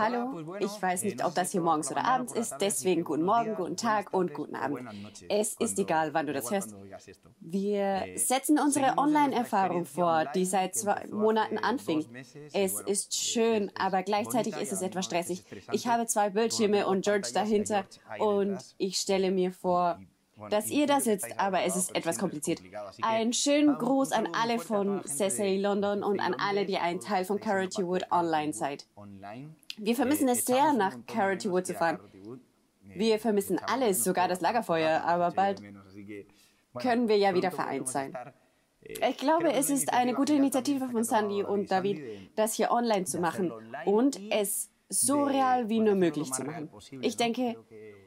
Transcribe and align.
Hallo, 0.00 0.56
ich 0.60 0.80
weiß 0.80 1.02
nicht, 1.02 1.22
ob 1.22 1.34
das 1.34 1.52
hier 1.52 1.60
morgens 1.60 1.90
oder 1.90 2.06
abends 2.06 2.32
ist, 2.32 2.56
deswegen 2.58 3.04
guten 3.04 3.22
Morgen, 3.22 3.54
guten 3.54 3.76
Tag 3.76 4.14
und 4.14 4.32
guten 4.32 4.56
Abend. 4.56 4.80
Es 5.28 5.54
ist 5.58 5.78
egal, 5.78 6.14
wann 6.14 6.26
du 6.26 6.32
das 6.32 6.50
hörst. 6.50 6.74
Wir 7.38 8.06
setzen 8.14 8.58
unsere 8.58 8.96
Online-Erfahrung 8.96 9.84
vor, 9.84 10.24
die 10.34 10.46
seit 10.46 10.74
zwei 10.74 11.06
Monaten 11.10 11.58
anfing. 11.58 12.06
Es 12.54 12.80
ist 12.80 13.14
schön, 13.14 13.70
aber 13.74 14.02
gleichzeitig 14.02 14.56
ist 14.56 14.72
es 14.72 14.80
etwas 14.80 15.04
stressig. 15.04 15.44
Ich 15.70 15.86
habe 15.86 16.06
zwei 16.06 16.30
Bildschirme 16.30 16.86
und 16.86 17.04
George 17.04 17.28
dahinter 17.34 17.84
und 18.18 18.58
ich 18.78 18.96
stelle 18.96 19.30
mir 19.30 19.52
vor, 19.52 19.98
dass 20.48 20.70
ihr 20.70 20.86
da 20.86 21.00
sitzt, 21.00 21.38
aber 21.38 21.64
es 21.64 21.76
ist 21.76 21.94
etwas 21.94 22.18
kompliziert. 22.18 22.62
Einen 23.02 23.34
schönen 23.34 23.76
Gruß 23.76 24.12
an 24.12 24.28
alle 24.32 24.58
von 24.58 25.04
Cecily 25.04 25.60
London 25.60 26.02
und 26.02 26.20
an 26.20 26.34
alle, 26.34 26.64
die 26.64 26.78
ein 26.78 27.00
Teil 27.00 27.26
von 27.26 27.38
Carity 27.38 27.86
Wood 27.86 28.06
online 28.10 28.54
seid. 28.54 28.86
Wir 29.82 29.96
vermissen 29.96 30.28
es 30.28 30.44
sehr, 30.44 30.74
nach 30.74 30.94
Carity 31.06 31.50
Wood 31.50 31.66
zu 31.66 31.74
fahren. 31.74 31.98
Wir 32.82 33.18
vermissen 33.18 33.58
alles, 33.58 34.04
sogar 34.04 34.28
das 34.28 34.40
Lagerfeuer, 34.42 35.02
aber 35.04 35.30
bald 35.30 35.62
können 36.78 37.08
wir 37.08 37.16
ja 37.16 37.34
wieder 37.34 37.50
vereint 37.50 37.88
sein. 37.88 38.14
Ich 38.82 39.16
glaube, 39.16 39.52
es 39.52 39.70
ist 39.70 39.92
eine 39.92 40.14
gute 40.14 40.34
Initiative 40.34 40.88
von 40.88 41.02
Sandy 41.02 41.42
und 41.42 41.70
David, 41.70 42.02
das 42.36 42.54
hier 42.54 42.70
online 42.70 43.04
zu 43.04 43.20
machen 43.20 43.52
und 43.86 44.20
es 44.30 44.70
so 44.88 45.22
real 45.22 45.68
wie 45.68 45.80
nur 45.80 45.94
möglich 45.94 46.30
zu 46.32 46.44
machen. 46.44 46.68
Ich 47.00 47.16
denke, 47.16 47.56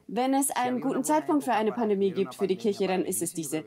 wenn 0.08 0.34
es 0.34 0.52
einen 0.52 0.80
guten 0.80 1.04
Zeitpunkt 1.04 1.44
für 1.44 1.54
eine 1.54 1.71
Pandemie 1.71 2.12
gibt 2.12 2.35
für 2.35 2.48
die 2.48 2.58
Kirche, 2.58 2.88
dann 2.88 3.04
ist 3.04 3.21
es 3.21 3.34
diese. 3.34 3.63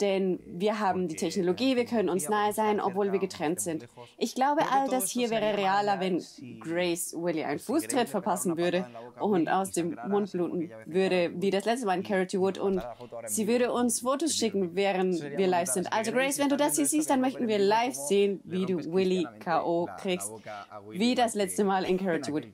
Denn 0.00 0.40
wir 0.46 0.78
haben 0.78 1.08
die 1.08 1.16
Technologie, 1.16 1.74
wir 1.74 1.86
können 1.86 2.10
uns 2.10 2.28
nahe 2.28 2.52
sein, 2.52 2.80
obwohl 2.80 3.12
wir 3.12 3.18
getrennt 3.18 3.60
sind. 3.60 3.88
Ich 4.18 4.34
glaube, 4.34 4.62
all 4.70 4.88
das 4.88 5.10
hier 5.10 5.30
wäre 5.30 5.56
realer, 5.56 6.00
wenn 6.00 6.22
Grace 6.60 7.14
Willie 7.14 7.46
einen 7.46 7.58
Fußtritt 7.58 8.08
verpassen 8.08 8.58
würde 8.58 8.86
und 9.18 9.48
aus 9.48 9.70
dem 9.70 9.98
Mund 10.08 10.30
bluten 10.32 10.70
würde, 10.84 11.32
wie 11.36 11.48
das 11.48 11.64
letzte 11.64 11.86
Mal 11.86 11.96
in 11.96 12.02
Carity 12.02 12.38
Wood. 12.38 12.58
Und 12.58 12.82
sie 13.24 13.48
würde 13.48 13.72
uns 13.72 14.00
Fotos 14.00 14.36
schicken, 14.36 14.74
während 14.74 15.22
wir 15.22 15.46
live 15.46 15.68
sind. 15.68 15.90
Also 15.90 16.12
Grace, 16.12 16.38
wenn 16.38 16.50
du 16.50 16.58
das 16.58 16.76
hier 16.76 16.86
siehst, 16.86 17.08
dann 17.08 17.22
möchten 17.22 17.48
wir 17.48 17.58
live 17.58 17.94
sehen, 17.94 18.40
wie 18.44 18.66
du 18.66 18.76
Willie 18.92 19.26
K.O. 19.40 19.88
kriegst, 19.98 20.30
wie 20.90 21.14
das 21.14 21.34
letzte 21.34 21.64
Mal 21.64 21.84
in 21.84 21.96
Carity 21.96 22.32
Wood. 22.32 22.48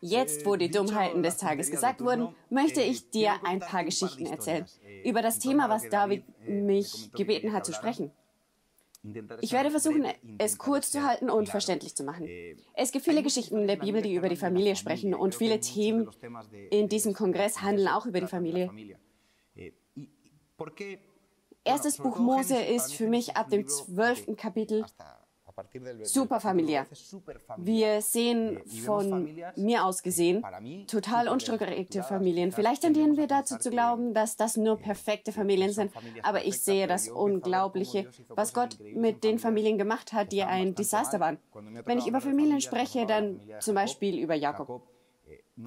Jetzt, 0.00 0.46
wo 0.46 0.56
die 0.56 0.70
Dummheiten 0.70 1.22
des 1.22 1.36
Tages 1.36 1.70
gesagt 1.70 2.00
wurden, 2.00 2.34
möchte 2.48 2.80
ich 2.80 3.10
dir 3.10 3.34
ein 3.44 3.60
paar 3.60 3.84
Geschichten 3.84 4.26
erzählen 4.26 4.66
über 5.04 5.20
das 5.22 5.38
Thema, 5.38 5.68
was 5.68 5.88
David 5.88 6.24
mich 6.48 7.10
gebeten 7.12 7.52
hat 7.52 7.66
zu 7.66 7.72
sprechen. 7.72 8.10
Ich 9.40 9.52
werde 9.52 9.70
versuchen, 9.70 10.06
es 10.38 10.58
kurz 10.58 10.90
zu 10.90 11.02
halten 11.02 11.30
und 11.30 11.48
verständlich 11.48 11.94
zu 11.96 12.04
machen. 12.04 12.28
Es 12.74 12.92
gibt 12.92 13.04
viele 13.04 13.22
Geschichten 13.22 13.56
in 13.58 13.66
der 13.66 13.76
Bibel, 13.76 14.02
die 14.02 14.14
über 14.14 14.28
die 14.28 14.36
Familie 14.36 14.76
sprechen 14.76 15.14
und 15.14 15.34
viele 15.34 15.60
Themen 15.60 16.10
in 16.70 16.88
diesem 16.88 17.14
Kongress 17.14 17.62
handeln 17.62 17.88
auch 17.88 18.04
über 18.04 18.20
die 18.20 18.26
Familie. 18.26 18.70
Erstes 21.64 21.96
Buch 21.96 22.18
Mose 22.18 22.56
ist 22.56 22.94
für 22.94 23.06
mich 23.06 23.36
ab 23.36 23.48
dem 23.48 23.66
zwölften 23.66 24.36
Kapitel 24.36 24.84
super 26.02 26.40
familiär. 26.40 26.86
Wir 27.56 28.02
sehen 28.02 28.60
von 28.84 29.28
mir 29.56 29.84
aus 29.84 30.02
gesehen 30.02 30.44
total 30.86 31.28
unstrukturierte 31.28 32.02
Familien. 32.02 32.52
Vielleicht 32.52 32.82
tendieren 32.82 33.16
wir 33.16 33.26
dazu 33.26 33.58
zu 33.58 33.70
glauben, 33.70 34.14
dass 34.14 34.36
das 34.36 34.56
nur 34.56 34.78
perfekte 34.78 35.32
Familien 35.32 35.72
sind, 35.72 35.92
aber 36.22 36.44
ich 36.44 36.60
sehe 36.60 36.86
das 36.86 37.08
Unglaubliche, 37.08 38.08
was 38.28 38.52
Gott 38.52 38.78
mit 38.94 39.24
den 39.24 39.38
Familien 39.38 39.78
gemacht 39.78 40.12
hat, 40.12 40.32
die 40.32 40.42
ein 40.42 40.74
Desaster 40.74 41.20
waren. 41.20 41.38
Wenn 41.84 41.98
ich 41.98 42.06
über 42.06 42.20
Familien 42.20 42.60
spreche, 42.60 43.06
dann 43.06 43.40
zum 43.60 43.74
Beispiel 43.74 44.18
über 44.18 44.34
Jakob. 44.34 44.82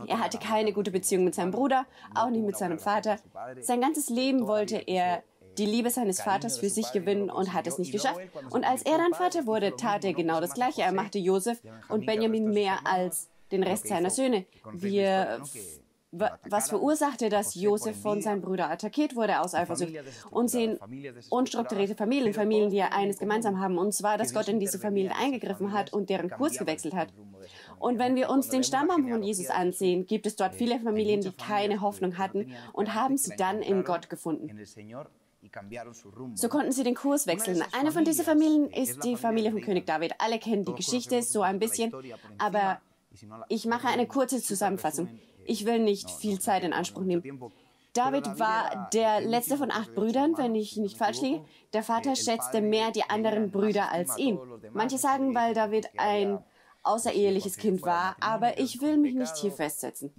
Er 0.07 0.19
hatte 0.19 0.39
keine 0.39 0.73
gute 0.73 0.91
Beziehung 0.91 1.23
mit 1.23 1.35
seinem 1.35 1.51
Bruder, 1.51 1.85
auch 2.15 2.29
nicht 2.29 2.45
mit 2.45 2.57
seinem 2.57 2.79
Vater. 2.79 3.17
Sein 3.61 3.81
ganzes 3.81 4.09
Leben 4.09 4.47
wollte 4.47 4.77
er 4.77 5.23
die 5.57 5.65
Liebe 5.65 5.89
seines 5.89 6.21
Vaters 6.21 6.57
für 6.57 6.69
sich 6.69 6.91
gewinnen 6.91 7.29
und 7.29 7.53
hat 7.53 7.67
es 7.67 7.77
nicht 7.77 7.91
geschafft. 7.91 8.19
Und 8.49 8.63
als 8.63 8.83
er 8.83 8.97
dann 8.97 9.13
Vater 9.13 9.45
wurde, 9.45 9.75
tat 9.75 10.03
er 10.05 10.13
genau 10.13 10.41
das 10.41 10.53
Gleiche. 10.53 10.81
Er 10.81 10.93
machte 10.93 11.19
Josef 11.19 11.61
und 11.89 12.05
Benjamin 12.05 12.49
mehr 12.51 12.79
als 12.85 13.29
den 13.51 13.63
Rest 13.63 13.87
seiner 13.87 14.09
Söhne. 14.09 14.45
Wir 14.71 15.41
was 16.13 16.69
verursachte, 16.69 17.29
dass 17.29 17.55
Josef 17.55 17.99
von 17.99 18.21
seinen 18.21 18.41
Brüdern 18.41 18.69
attackiert 18.69 19.15
wurde 19.15 19.41
aus 19.41 19.55
Eifersucht. 19.55 19.93
Und 20.29 20.49
sehen 20.49 20.77
unstrukturierte 21.29 21.95
Familien, 21.95 22.33
Familien, 22.33 22.69
die 22.69 22.77
ja 22.77 22.89
eines 22.91 23.17
gemeinsam 23.17 23.59
haben, 23.59 23.77
und 23.77 23.93
zwar, 23.93 24.17
dass 24.17 24.33
Gott 24.33 24.47
in 24.47 24.59
diese 24.59 24.77
Familien 24.77 25.11
eingegriffen 25.11 25.73
hat 25.73 25.91
und 25.91 26.09
deren 26.09 26.29
Kurs 26.29 26.57
gewechselt 26.57 26.93
hat. 26.93 27.09
Und 27.79 27.97
wenn 27.97 28.15
wir 28.15 28.29
uns 28.29 28.49
den 28.49 28.63
Stammbaum 28.63 29.07
von 29.07 29.23
Jesus 29.23 29.49
ansehen, 29.49 30.05
gibt 30.05 30.27
es 30.27 30.35
dort 30.35 30.53
viele 30.53 30.79
Familien, 30.79 31.21
die 31.21 31.31
keine 31.31 31.81
Hoffnung 31.81 32.17
hatten 32.17 32.53
und 32.73 32.93
haben 32.93 33.17
sie 33.17 33.35
dann 33.35 33.61
in 33.61 33.83
Gott 33.83 34.09
gefunden. 34.09 34.51
So 36.35 36.49
konnten 36.49 36.71
sie 36.71 36.83
den 36.83 36.95
Kurs 36.95 37.27
wechseln. 37.27 37.63
Eine 37.71 37.91
von 37.91 38.05
diesen 38.05 38.25
Familien 38.25 38.69
ist 38.69 39.03
die 39.03 39.15
Familie 39.15 39.51
von 39.51 39.61
König 39.61 39.85
David. 39.85 40.13
Alle 40.19 40.39
kennen 40.39 40.65
die 40.65 40.73
Geschichte 40.73 41.21
so 41.21 41.41
ein 41.41 41.59
bisschen, 41.59 41.93
aber 42.37 42.79
ich 43.49 43.65
mache 43.65 43.87
eine 43.87 44.07
kurze 44.07 44.41
Zusammenfassung. 44.41 45.09
Ich 45.45 45.65
will 45.65 45.79
nicht 45.79 46.09
viel 46.09 46.39
Zeit 46.39 46.63
in 46.63 46.73
Anspruch 46.73 47.03
nehmen. 47.03 47.51
David 47.93 48.39
war 48.39 48.89
der 48.91 49.21
letzte 49.21 49.57
von 49.57 49.71
acht 49.71 49.93
Brüdern, 49.93 50.35
wenn 50.37 50.55
ich 50.55 50.77
nicht 50.77 50.97
falsch 50.97 51.21
liege. 51.21 51.45
Der 51.73 51.83
Vater 51.83 52.15
schätzte 52.15 52.61
mehr 52.61 52.91
die 52.91 53.03
anderen 53.03 53.51
Brüder 53.51 53.91
als 53.91 54.17
ihn. 54.17 54.39
Manche 54.73 54.97
sagen, 54.97 55.35
weil 55.35 55.53
David 55.53 55.89
ein 55.97 56.39
außereheliches 56.81 57.57
Kind 57.57 57.83
war, 57.83 58.15
aber 58.19 58.59
ich 58.59 58.81
will 58.81 58.97
mich 58.97 59.13
nicht 59.13 59.35
hier 59.37 59.51
festsetzen. 59.51 60.11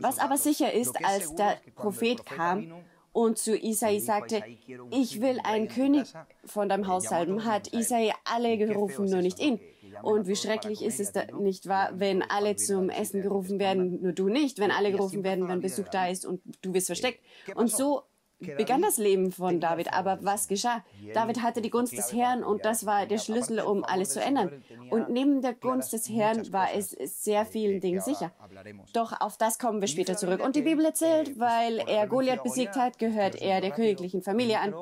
Was 0.00 0.18
aber 0.18 0.36
sicher 0.36 0.72
ist, 0.72 1.04
als 1.04 1.34
der 1.34 1.58
Prophet 1.74 2.24
kam 2.26 2.72
und 3.12 3.38
zu 3.38 3.56
Isai 3.56 3.98
sagte, 3.98 4.42
ich 4.90 5.20
will 5.20 5.40
einen 5.42 5.68
König 5.68 6.12
von 6.44 6.68
deinem 6.68 6.86
Haus 6.86 7.04
salben, 7.04 7.44
hat 7.44 7.72
Isai 7.72 8.12
alle 8.24 8.56
gerufen, 8.56 9.06
nur 9.06 9.22
nicht 9.22 9.40
ihn. 9.40 9.60
Und 10.02 10.26
wie 10.26 10.36
schrecklich 10.36 10.82
ist 10.82 11.00
es 11.00 11.12
da, 11.12 11.24
nicht 11.38 11.66
wahr, 11.66 11.90
wenn 11.94 12.22
alle 12.22 12.56
zum 12.56 12.90
Essen 12.90 13.22
gerufen 13.22 13.58
werden, 13.58 14.00
nur 14.00 14.12
du 14.12 14.28
nicht, 14.28 14.58
wenn 14.58 14.70
alle 14.70 14.92
gerufen 14.92 15.24
werden, 15.24 15.48
wenn 15.48 15.60
Besuch 15.60 15.88
da 15.88 16.08
ist 16.08 16.24
und 16.24 16.40
du 16.62 16.72
bist 16.72 16.86
versteckt. 16.86 17.20
Und 17.54 17.70
so 17.70 18.02
begann 18.40 18.82
das 18.82 18.98
Leben 18.98 19.32
von 19.32 19.60
David. 19.60 19.92
Aber 19.92 20.18
was 20.22 20.48
geschah? 20.48 20.84
David 21.14 21.42
hatte 21.42 21.60
die 21.60 21.70
Gunst 21.70 21.96
des 21.96 22.12
Herrn 22.12 22.42
und 22.42 22.64
das 22.64 22.86
war 22.86 23.06
der 23.06 23.18
Schlüssel, 23.18 23.60
um 23.60 23.84
alles 23.84 24.10
zu 24.10 24.20
ändern. 24.20 24.62
Und 24.90 25.10
neben 25.10 25.42
der 25.42 25.54
Gunst 25.54 25.92
des 25.92 26.08
Herrn 26.08 26.52
war 26.52 26.68
es 26.74 26.90
sehr 26.90 27.44
vielen 27.44 27.80
Dingen 27.80 28.00
sicher. 28.00 28.32
Doch 28.92 29.20
auf 29.20 29.36
das 29.36 29.58
kommen 29.58 29.80
wir 29.80 29.88
später 29.88 30.16
zurück. 30.16 30.42
Und 30.42 30.56
die 30.56 30.62
Bibel 30.62 30.84
erzählt, 30.84 31.38
weil 31.38 31.78
er 31.78 32.06
Goliath 32.06 32.42
besiegt 32.42 32.76
hat, 32.76 32.98
gehört 32.98 33.40
er 33.40 33.60
der 33.60 33.70
königlichen 33.70 34.22
Familie 34.22 34.60
an, 34.60 34.74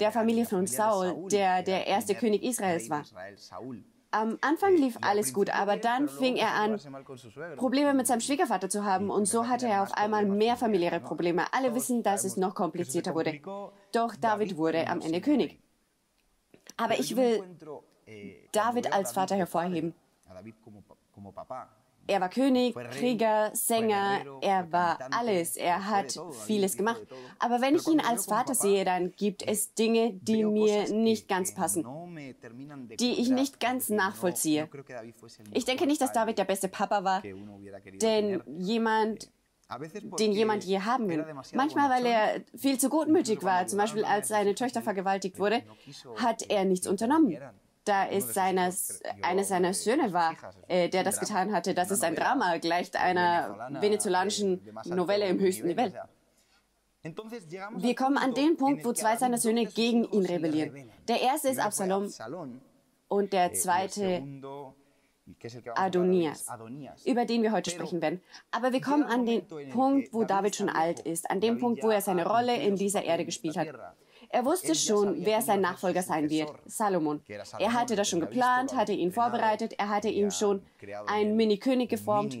der 0.00 0.12
Familie 0.12 0.44
von 0.44 0.66
Saul, 0.66 1.28
der 1.30 1.62
der 1.62 1.86
erste 1.86 2.14
König 2.14 2.42
Israels 2.42 2.90
war. 2.90 3.04
Am 4.16 4.38
Anfang 4.40 4.74
lief 4.76 4.96
alles 5.02 5.34
gut, 5.34 5.50
aber 5.50 5.76
dann 5.76 6.08
fing 6.08 6.36
er 6.36 6.54
an, 6.54 6.80
Probleme 7.56 7.92
mit 7.92 8.06
seinem 8.06 8.20
Schwiegervater 8.20 8.70
zu 8.70 8.82
haben 8.82 9.10
und 9.10 9.26
so 9.26 9.46
hatte 9.46 9.68
er 9.68 9.82
auf 9.82 9.92
einmal 9.92 10.24
mehr 10.24 10.56
familiäre 10.56 11.00
Probleme. 11.00 11.44
Alle 11.52 11.74
wissen, 11.74 12.02
dass 12.02 12.24
es 12.24 12.38
noch 12.38 12.54
komplizierter 12.54 13.14
wurde. 13.14 13.38
Doch 13.92 14.16
David 14.16 14.56
wurde 14.56 14.88
am 14.88 15.02
Ende 15.02 15.20
König. 15.20 15.58
Aber 16.78 16.98
ich 16.98 17.14
will 17.14 17.42
David 18.52 18.90
als 18.90 19.12
Vater 19.12 19.36
hervorheben. 19.36 19.94
Er 22.06 22.20
war 22.20 22.28
König, 22.28 22.74
Krieger, 22.92 23.50
Sänger, 23.52 24.20
er 24.40 24.70
war 24.72 24.98
alles, 25.10 25.56
er 25.56 25.88
hat 25.88 26.18
vieles 26.46 26.76
gemacht. 26.76 27.02
Aber 27.38 27.60
wenn 27.60 27.74
ich 27.74 27.86
ihn 27.86 28.00
als 28.00 28.26
Vater 28.26 28.54
sehe, 28.54 28.84
dann 28.84 29.12
gibt 29.12 29.46
es 29.46 29.74
Dinge, 29.74 30.12
die 30.14 30.44
mir 30.44 30.88
nicht 30.92 31.28
ganz 31.28 31.54
passen, 31.54 31.84
die 32.98 33.20
ich 33.20 33.28
nicht 33.28 33.60
ganz 33.60 33.88
nachvollziehe. 33.88 34.68
Ich 35.52 35.64
denke 35.64 35.86
nicht, 35.86 36.00
dass 36.00 36.12
David 36.12 36.38
der 36.38 36.44
beste 36.44 36.68
Papa 36.68 37.04
war, 37.04 37.22
denn 38.00 38.42
jemand, 38.58 39.30
den 40.20 40.32
jemand 40.32 40.64
je 40.64 40.80
haben 40.80 41.08
will. 41.08 41.24
Manchmal, 41.54 41.90
weil 41.90 42.06
er 42.06 42.40
viel 42.56 42.78
zu 42.78 42.88
gutmütig 42.88 43.42
war, 43.42 43.66
zum 43.66 43.78
Beispiel 43.78 44.04
als 44.04 44.28
seine 44.28 44.54
Tochter 44.54 44.82
vergewaltigt 44.82 45.38
wurde, 45.38 45.62
hat 46.16 46.48
er 46.48 46.64
nichts 46.64 46.86
unternommen 46.86 47.36
da 47.86 48.08
es 48.08 48.34
seines, 48.34 49.00
eines 49.22 49.48
seiner 49.48 49.72
Söhne 49.72 50.12
war, 50.12 50.34
äh, 50.68 50.88
der 50.88 51.04
das 51.04 51.20
getan 51.20 51.52
hatte. 51.52 51.72
Das 51.72 51.90
ist 51.90 52.04
ein 52.04 52.14
Drama, 52.14 52.58
gleicht 52.58 52.96
einer 52.96 53.70
venezolanischen 53.80 54.60
Novelle 54.84 55.26
im 55.28 55.38
höchsten 55.38 55.68
Niveau. 55.68 55.90
Wir 57.76 57.94
kommen 57.94 58.18
an 58.18 58.34
den 58.34 58.56
Punkt, 58.56 58.84
wo 58.84 58.92
zwei 58.92 59.16
seiner 59.16 59.38
Söhne 59.38 59.66
gegen 59.66 60.04
ihn 60.04 60.26
rebellieren. 60.26 60.90
Der 61.06 61.22
erste 61.22 61.48
ist 61.48 61.60
Absalom 61.60 62.12
und 63.08 63.32
der 63.32 63.52
zweite 63.52 64.22
Adonias, 65.76 66.46
über 67.04 67.24
den 67.24 67.42
wir 67.42 67.52
heute 67.52 67.70
sprechen 67.70 68.02
werden. 68.02 68.20
Aber 68.50 68.72
wir 68.72 68.80
kommen 68.80 69.04
an 69.04 69.26
den 69.26 69.46
Punkt, 69.70 70.12
wo 70.12 70.24
David 70.24 70.56
schon 70.56 70.68
alt 70.68 71.00
ist, 71.00 71.30
an 71.30 71.40
dem 71.40 71.58
Punkt, 71.58 71.82
wo 71.84 71.90
er 71.90 72.00
seine 72.00 72.26
Rolle 72.26 72.56
in 72.56 72.74
dieser 72.74 73.04
Erde 73.04 73.24
gespielt 73.24 73.56
hat. 73.56 73.68
Er 74.28 74.44
wusste 74.44 74.74
schon, 74.74 75.24
wer 75.24 75.40
sein 75.42 75.60
Nachfolger 75.60 76.02
sein 76.02 76.30
wird, 76.30 76.52
Salomon. 76.66 77.22
Er 77.58 77.72
hatte 77.72 77.96
das 77.96 78.08
schon 78.08 78.20
geplant, 78.20 78.74
hatte 78.74 78.92
ihn 78.92 79.12
vorbereitet, 79.12 79.74
er 79.78 79.88
hatte 79.88 80.08
ihm 80.08 80.30
schon 80.30 80.62
einen 81.06 81.36
Mini-König 81.36 81.88
geformt. 81.88 82.36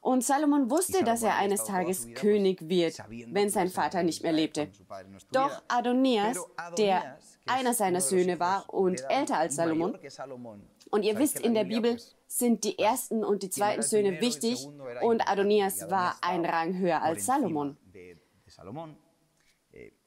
Und 0.00 0.24
Salomon 0.24 0.68
wusste, 0.68 1.04
dass 1.04 1.22
er 1.22 1.36
eines 1.36 1.64
Tages 1.64 2.08
König 2.14 2.68
wird, 2.68 2.98
wenn 3.28 3.50
sein 3.50 3.68
Vater 3.68 4.02
nicht 4.02 4.22
mehr 4.22 4.32
lebte. 4.32 4.68
Doch 5.30 5.62
Adonias, 5.68 6.38
der 6.76 7.18
einer 7.46 7.72
seiner 7.72 8.00
Söhne 8.00 8.40
war 8.40 8.72
und 8.72 9.04
älter 9.08 9.38
als 9.38 9.56
Salomon, 9.56 9.96
und 10.90 11.04
ihr 11.04 11.18
wisst, 11.18 11.40
in 11.40 11.54
der 11.54 11.64
Bibel 11.64 11.96
sind 12.26 12.64
die 12.64 12.78
ersten 12.78 13.24
und 13.24 13.42
die 13.42 13.48
zweiten 13.48 13.82
Söhne 13.82 14.20
wichtig 14.20 14.68
und 15.00 15.26
Adonias 15.26 15.90
war 15.90 16.16
ein 16.20 16.44
Rang 16.44 16.76
höher 16.76 17.00
als 17.00 17.24
Salomon. 17.24 17.78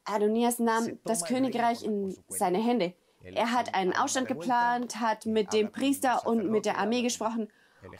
Adonias 0.06 0.60
nahm 0.60 1.00
das 1.04 1.25
Königreich 1.25 1.84
in 1.84 2.16
seine 2.30 2.63
Hände. 2.63 2.94
Er 3.24 3.52
hat 3.52 3.74
einen 3.74 3.94
Aufstand 3.94 4.28
geplant, 4.28 5.00
hat 5.00 5.25
mit 5.25 5.52
dem 5.52 5.72
Priester 5.72 6.28
und 6.28 6.50
mit 6.50 6.66
der 6.66 6.78
Armee 6.78 7.02
gesprochen 7.02 7.50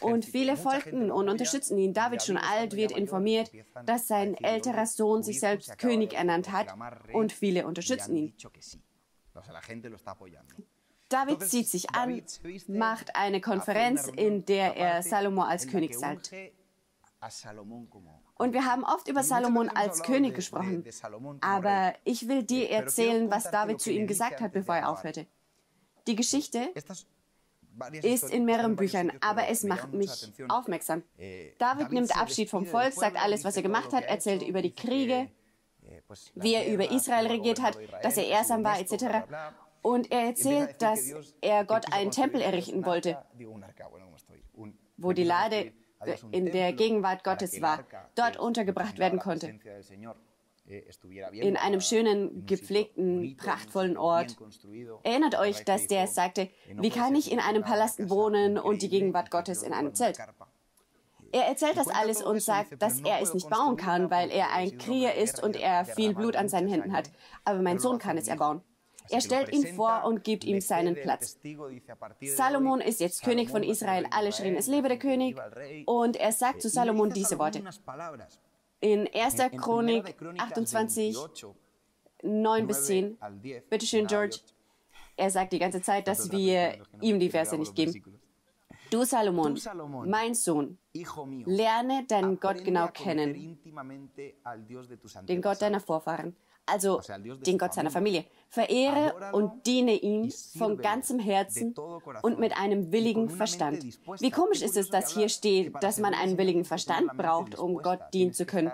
und 0.02 0.25
viele 0.25 0.57
folgten 0.57 1.12
und 1.12 1.30
unterstützten 1.30 1.78
ihn. 1.78 1.94
David, 1.94 2.24
schon 2.24 2.38
alt, 2.38 2.75
wird 2.75 2.92
informiert, 2.92 3.52
dass 3.86 4.07
sein 4.07 4.36
älterer 4.36 4.86
Sohn 4.86 5.24
sich 5.24 5.40
selbst 5.40 5.78
König 5.78 6.13
ernannt 6.13 6.52
hat 6.52 6.68
und 7.13 7.31
viele 7.31 7.66
unterstützen 7.66 8.16
ihn. 8.16 8.34
David 11.10 11.44
zieht 11.44 11.68
sich 11.68 11.90
an, 11.92 12.22
macht 12.68 13.16
eine 13.16 13.42
Konferenz, 13.42 14.08
in 14.08 14.46
der 14.46 14.75
er 14.75 15.04
Salomo 15.04 15.44
als 15.44 15.68
König 15.68 15.94
sagt. 15.96 16.31
Und 18.38 18.54
wir 18.54 18.66
haben 18.66 18.84
oft 18.84 19.08
über 19.08 19.24
Salomon 19.24 19.70
als 19.70 20.04
König 20.04 20.36
gesprochen, 20.36 20.84
aber 21.42 21.94
ich 22.04 22.28
will 22.28 22.44
dir 22.44 22.70
erzählen, 22.70 23.32
was 23.32 23.50
David 23.50 23.80
zu 23.80 23.92
ihm 23.92 24.08
gesagt 24.08 24.42
hat, 24.42 24.52
bevor 24.52 24.76
er 24.76 24.90
aufhörte. 24.90 25.26
Die 26.08 26.16
Geschichte 26.16 26.70
ist 28.02 28.30
in 28.30 28.46
mehreren 28.46 28.76
Büchern, 28.76 29.12
aber 29.22 29.48
es 29.48 29.64
macht 29.64 29.94
mich 29.94 30.32
aufmerksam. 30.50 31.04
Eh, 31.18 31.52
David 31.58 31.92
nimmt 31.92 32.16
Abschied 32.16 32.50
vom 32.50 32.66
Volk, 32.66 32.94
sagt 32.94 33.18
alles, 33.18 33.44
was 33.44 33.58
er 33.58 33.64
gemacht 33.64 33.92
hat, 33.94 34.04
erzählt 34.04 34.44
über 34.44 34.62
die 34.62 34.74
Kriege, 34.74 35.30
eh, 35.84 36.02
wie 36.36 36.54
er 36.54 36.72
über 36.74 36.92
Israel 36.92 37.28
regiert 37.28 37.62
hat, 37.62 37.78
dass 38.04 38.18
er 38.18 38.28
ersam 38.28 38.64
war, 38.64 38.80
etc. 38.80 39.26
Und 39.82 40.12
er 40.12 40.22
erzählt, 40.22 40.82
dass 40.82 41.14
er 41.42 41.66
Gott 41.66 41.92
einen 41.92 42.12
Tempel 42.12 42.42
errichten 42.42 42.86
wollte, 42.86 43.18
wo 44.98 45.12
die 45.12 45.24
Lade 45.24 45.74
in 46.31 46.46
der 46.46 46.74
Gegenwart 46.74 47.24
Gottes 47.24 47.62
war, 47.62 47.84
dort 48.16 48.38
untergebracht 48.38 48.98
werden 48.98 49.19
konnte 49.19 49.60
in 51.31 51.57
einem 51.57 51.80
schönen, 51.80 52.46
gepflegten, 52.46 53.38
prachtvollen 53.38 53.98
Ort. 53.98 54.36
Erinnert 55.04 55.38
euch, 55.38 55.63
dass 55.63 55.88
der 55.88 56.07
sagte, 56.07 56.50
wie 56.74 56.90
kann 56.90 57.13
ich 57.16 57.31
in 57.31 57.40
einem 57.40 57.63
Palast 57.63 58.10
wohnen 58.10 58.57
und 58.57 58.81
die 58.81 58.90
Gegenwart 58.90 59.30
Gottes 59.30 59.62
in 59.62 59.74
einem 59.74 59.94
Zelt? 59.94 60.18
Er 61.31 61.44
erzählt 61.44 61.78
das 61.78 61.88
alles 61.88 62.24
und 62.24 62.42
sagt, 62.42 62.81
dass 62.81 63.01
er 63.01 63.22
es 63.22 63.34
nicht 63.34 63.50
bauen 63.50 63.75
kann, 63.75 64.10
weil 64.10 64.31
er 64.31 64.54
ein 64.54 64.78
Krieger 64.78 65.13
ist 65.16 65.44
und 65.44 65.56
er 65.56 65.86
viel 65.86 66.16
Blut 66.16 66.36
an 66.36 66.50
seinen 66.50 66.69
Händen 66.69 66.94
hat. 66.94 67.12
Aber 67.44 67.62
mein 67.62 67.78
Sohn 67.78 68.00
kann 68.00 68.18
es 68.18 68.28
erbauen. 68.28 68.62
Er 69.10 69.22
stellt 69.22 69.54
ihn 69.54 69.68
vor 69.75 70.04
und 70.06 70.24
gibt 70.24 70.44
ihm 70.44 70.62
seinen 70.62 70.96
Platz. 70.96 71.38
Salomon 72.22 72.81
ist 72.81 73.00
jetzt 73.00 73.24
König 73.24 73.50
von 73.50 73.63
Israel. 73.63 74.06
Alle 74.12 74.31
schrien, 74.31 74.56
es 74.56 74.68
lebe 74.68 74.88
der 74.88 75.00
König. 75.00 75.38
Und 75.86 76.16
er 76.18 76.31
sagt 76.31 76.62
zu 76.62 76.69
Salomon 76.69 77.12
diese 77.12 77.38
Worte 77.40 77.63
in 78.81 79.10
1. 79.13 79.38
Chronik 79.57 80.16
28, 80.38 81.18
9 82.24 82.68
bis 82.68 82.86
10. 82.86 83.18
Bitte 83.69 83.86
schön, 83.86 84.07
George. 84.07 84.38
Er 85.18 85.31
sagt 85.31 85.54
die 85.54 85.60
ganze 85.60 85.81
Zeit, 85.81 86.08
dass 86.08 86.31
wir 86.31 86.78
ihm 87.01 87.19
die 87.19 87.30
Verse 87.30 87.58
nicht 87.58 87.74
geben. 87.75 88.19
Du 88.92 89.04
Salomon, 89.04 89.60
mein 90.06 90.36
Sohn, 90.36 90.78
lerne 91.46 92.06
deinen 92.08 92.40
Gott 92.40 92.63
genau 92.63 92.88
kennen, 92.90 93.58
den 95.24 95.42
Gott 95.42 95.62
deiner 95.62 95.80
Vorfahren, 95.80 96.36
also 96.66 97.02
den 97.46 97.58
Gott 97.58 97.74
seiner 97.74 97.92
Familie. 97.92 98.26
Verehre 98.50 99.34
und 99.34 99.66
diene 99.66 99.94
ihm 99.94 100.32
von 100.58 100.78
ganzem 100.78 101.20
Herzen 101.20 101.76
und 102.22 102.40
mit 102.40 102.58
einem 102.58 102.92
willigen 102.92 103.30
Verstand. 103.30 103.84
Wie 104.20 104.32
komisch 104.32 104.62
ist 104.62 104.78
es, 104.78 104.90
dass 104.90 105.14
hier 105.14 105.30
steht, 105.30 105.74
dass 105.82 106.00
man 106.00 106.14
einen 106.14 106.38
willigen 106.38 106.66
Verstand 106.66 107.16
braucht, 107.18 107.58
um 107.58 107.78
Gott 107.78 108.00
dienen 108.14 108.34
zu 108.34 108.46
können. 108.46 108.72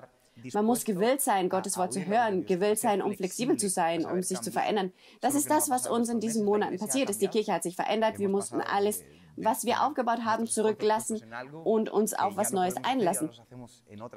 Man 0.53 0.65
muss 0.65 0.85
gewillt 0.85 1.21
sein, 1.21 1.49
Gottes 1.49 1.77
Wort 1.77 1.93
zu 1.93 2.05
hören, 2.05 2.45
gewillt 2.45 2.79
sein, 2.79 3.01
um 3.01 3.13
flexibel 3.13 3.57
zu 3.57 3.69
sein, 3.69 4.05
um 4.05 4.23
sich 4.23 4.41
zu 4.41 4.51
verändern. 4.51 4.91
Das 5.19 5.35
ist 5.35 5.49
das, 5.49 5.69
was 5.69 5.87
uns 5.87 6.09
in 6.09 6.19
diesen 6.19 6.45
Monaten 6.45 6.77
passiert 6.77 7.09
ist. 7.09 7.21
Die 7.21 7.27
Kirche 7.27 7.53
hat 7.53 7.63
sich 7.63 7.75
verändert. 7.75 8.17
Wir 8.17 8.29
mussten 8.29 8.61
alles, 8.61 9.03
was 9.35 9.65
wir 9.65 9.83
aufgebaut 9.83 10.23
haben, 10.23 10.47
zurücklassen 10.47 11.21
und 11.63 11.89
uns 11.89 12.13
auf 12.13 12.37
was 12.37 12.53
Neues 12.53 12.75
einlassen. 12.83 13.29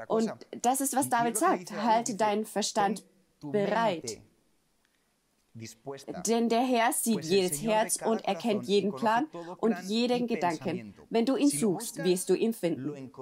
Und 0.09 0.33
das 0.63 0.81
ist, 0.81 0.97
was 0.97 1.09
David 1.09 1.37
sagt. 1.37 1.73
Halte 1.73 2.17
deinen 2.17 2.47
Verstand 2.47 3.05
bereit. 3.51 4.21
Denn 6.27 6.49
der 6.49 6.63
Herr 6.63 6.93
sieht 6.93 7.25
jedes 7.25 7.63
Herz 7.63 7.99
und 8.05 8.25
erkennt 8.25 8.65
jeden 8.67 8.93
Plan 8.93 9.27
und 9.59 9.77
jeden 9.85 10.27
Gedanken. 10.27 10.95
Wenn 11.11 11.27
du 11.27 11.37
ihn 11.37 11.49
suchst, 11.49 12.03
wirst 12.03 12.29
du 12.29 12.35
ihn 12.35 12.53
finden. 12.53 13.13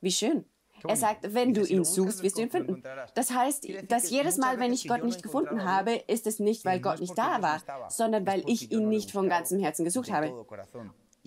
Wie 0.00 0.12
schön. 0.12 0.44
Er 0.86 0.96
sagt, 0.96 1.34
wenn 1.34 1.54
du 1.54 1.64
ihn 1.64 1.84
suchst, 1.84 2.22
wirst 2.22 2.36
du 2.36 2.42
ihn 2.42 2.50
finden. 2.50 2.82
Das 3.14 3.30
heißt, 3.30 3.66
dass 3.88 4.10
jedes 4.10 4.36
Mal, 4.36 4.58
wenn 4.58 4.72
ich 4.72 4.86
Gott 4.88 5.04
nicht 5.04 5.22
gefunden 5.22 5.64
habe, 5.64 5.94
ist 5.94 6.26
es 6.26 6.40
nicht, 6.40 6.64
weil 6.64 6.80
Gott 6.80 7.00
nicht 7.00 7.16
da 7.16 7.40
war, 7.42 7.62
sondern 7.90 8.26
weil 8.26 8.42
ich 8.48 8.70
ihn 8.70 8.88
nicht 8.88 9.10
von 9.10 9.28
ganzem 9.28 9.60
Herzen 9.60 9.84
gesucht 9.84 10.10
habe. 10.10 10.46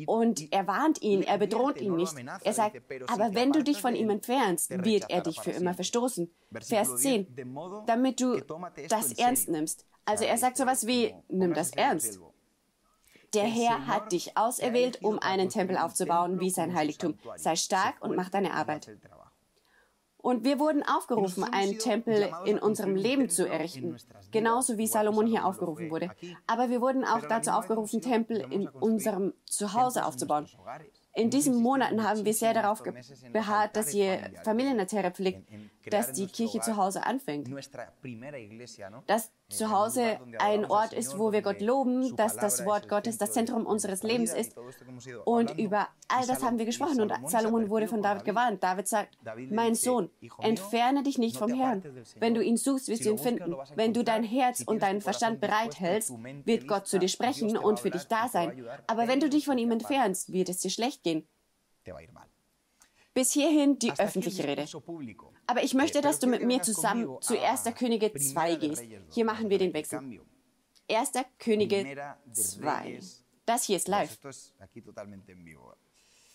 Und 0.05 0.53
er 0.53 0.67
warnt 0.67 1.01
ihn, 1.01 1.23
er 1.23 1.37
bedroht 1.37 1.81
ihn 1.81 1.95
nicht. 1.95 2.13
Er 2.43 2.53
sagt, 2.53 2.77
aber 3.07 3.33
wenn 3.33 3.51
du 3.51 3.63
dich 3.63 3.81
von 3.81 3.95
ihm 3.95 4.09
entfernst, 4.09 4.83
wird 4.83 5.09
er 5.09 5.21
dich 5.21 5.39
für 5.41 5.51
immer 5.51 5.73
verstoßen. 5.73 6.29
Vers 6.61 6.97
10, 6.97 7.27
damit 7.87 8.21
du 8.21 8.39
das 8.89 9.13
ernst 9.13 9.49
nimmst. 9.49 9.85
Also 10.05 10.23
er 10.23 10.37
sagt 10.37 10.57
sowas 10.57 10.85
wie, 10.87 11.13
nimm 11.29 11.53
das 11.53 11.71
ernst. 11.71 12.19
Der 13.33 13.43
Herr 13.43 13.87
hat 13.87 14.11
dich 14.11 14.37
auserwählt, 14.37 15.03
um 15.03 15.19
einen 15.19 15.49
Tempel 15.49 15.77
aufzubauen 15.77 16.39
wie 16.39 16.49
sein 16.49 16.73
Heiligtum. 16.73 17.17
Sei 17.35 17.55
stark 17.55 18.01
und 18.01 18.15
mach 18.15 18.29
deine 18.29 18.53
Arbeit. 18.53 18.89
Und 20.19 20.43
wir 20.43 20.59
wurden 20.59 20.83
aufgerufen, 20.83 21.43
einen 21.43 21.77
Tempel 21.77 22.29
in 22.45 22.57
unserem 22.59 22.95
Leben 22.95 23.29
zu 23.29 23.47
errichten, 23.47 23.95
genauso 24.31 24.77
wie 24.77 24.87
Salomon 24.87 25.27
hier 25.27 25.45
aufgerufen 25.45 25.89
wurde. 25.89 26.09
Aber 26.47 26.69
wir 26.69 26.81
wurden 26.81 27.05
auch 27.05 27.21
dazu 27.21 27.51
aufgerufen, 27.51 28.01
Tempel 28.01 28.45
in 28.49 28.67
unserem 28.67 29.33
Zuhause 29.45 30.05
aufzubauen. 30.05 30.47
In 31.13 31.31
diesen 31.31 31.55
Monaten 31.55 32.03
haben 32.03 32.25
wir 32.25 32.33
sehr 32.33 32.53
darauf 32.53 32.83
beharrt, 33.33 33.75
dass 33.75 33.93
ihr 33.93 34.31
Familienertäre 34.43 35.11
pflegt, 35.11 35.49
dass 35.89 36.11
die 36.13 36.27
Kirche 36.27 36.61
zu 36.61 36.77
Hause 36.77 37.05
anfängt. 37.05 37.49
Dass 39.07 39.31
zu 39.49 39.71
Hause 39.71 40.19
ein 40.39 40.65
Ort 40.65 40.93
ist, 40.93 41.17
wo 41.17 41.31
wir 41.31 41.41
Gott 41.41 41.61
loben, 41.61 42.15
dass 42.15 42.35
das 42.35 42.65
Wort 42.65 42.89
Gottes 42.89 43.17
das 43.17 43.31
Zentrum 43.31 43.65
unseres 43.65 44.03
Lebens 44.03 44.33
ist. 44.33 44.57
Und 45.25 45.57
über 45.57 45.87
all 46.09 46.27
das 46.27 46.43
haben 46.43 46.57
wir 46.57 46.65
gesprochen. 46.65 46.99
Und 46.99 47.13
Salomon 47.29 47.69
wurde 47.69 47.87
von 47.87 48.01
David 48.01 48.25
gewarnt. 48.25 48.61
David 48.61 48.87
sagt, 48.87 49.17
mein 49.49 49.75
Sohn, 49.75 50.09
entferne 50.39 51.03
dich 51.03 51.17
nicht 51.17 51.37
vom 51.37 51.53
Herrn. 51.53 51.83
Wenn 52.19 52.33
du 52.33 52.43
ihn 52.43 52.57
suchst, 52.57 52.89
wirst 52.89 53.05
du 53.05 53.11
ihn 53.11 53.17
finden. 53.17 53.55
Wenn 53.75 53.93
du 53.93 54.03
dein 54.03 54.23
Herz 54.23 54.63
und 54.65 54.81
deinen 54.81 55.01
Verstand 55.01 55.39
bereithältst, 55.39 56.13
wird 56.43 56.67
Gott 56.67 56.87
zu 56.87 56.99
dir 56.99 57.09
sprechen 57.09 57.57
und 57.57 57.79
für 57.79 57.89
dich 57.89 58.07
da 58.07 58.27
sein. 58.27 58.67
Aber 58.87 59.07
wenn 59.07 59.19
du 59.19 59.29
dich 59.29 59.45
von 59.45 59.57
ihm 59.57 59.71
entfernst, 59.71 60.33
wird 60.33 60.49
es 60.49 60.59
dir 60.59 60.71
schlecht 60.71 61.03
gehen. 61.03 61.25
Bis 63.13 63.31
hierhin 63.31 63.79
die 63.79 63.91
öffentliche 63.97 64.43
Rede. 64.43 64.65
Aber 65.47 65.63
ich 65.63 65.73
möchte, 65.73 66.01
dass 66.01 66.19
du 66.19 66.27
mit 66.27 66.43
mir 66.43 66.61
zusammen 66.61 67.21
zu 67.21 67.39
1. 67.39 67.63
Könige 67.75 68.13
2 68.13 68.55
gehst. 68.55 68.83
Hier 69.11 69.25
machen 69.25 69.49
wir 69.49 69.57
den 69.57 69.73
Wechsel. 69.73 69.99
1. 70.89 71.11
Könige 71.39 71.85
2. 72.31 72.99
Das 73.45 73.63
hier 73.63 73.77
ist 73.77 73.87
live. 73.87 74.17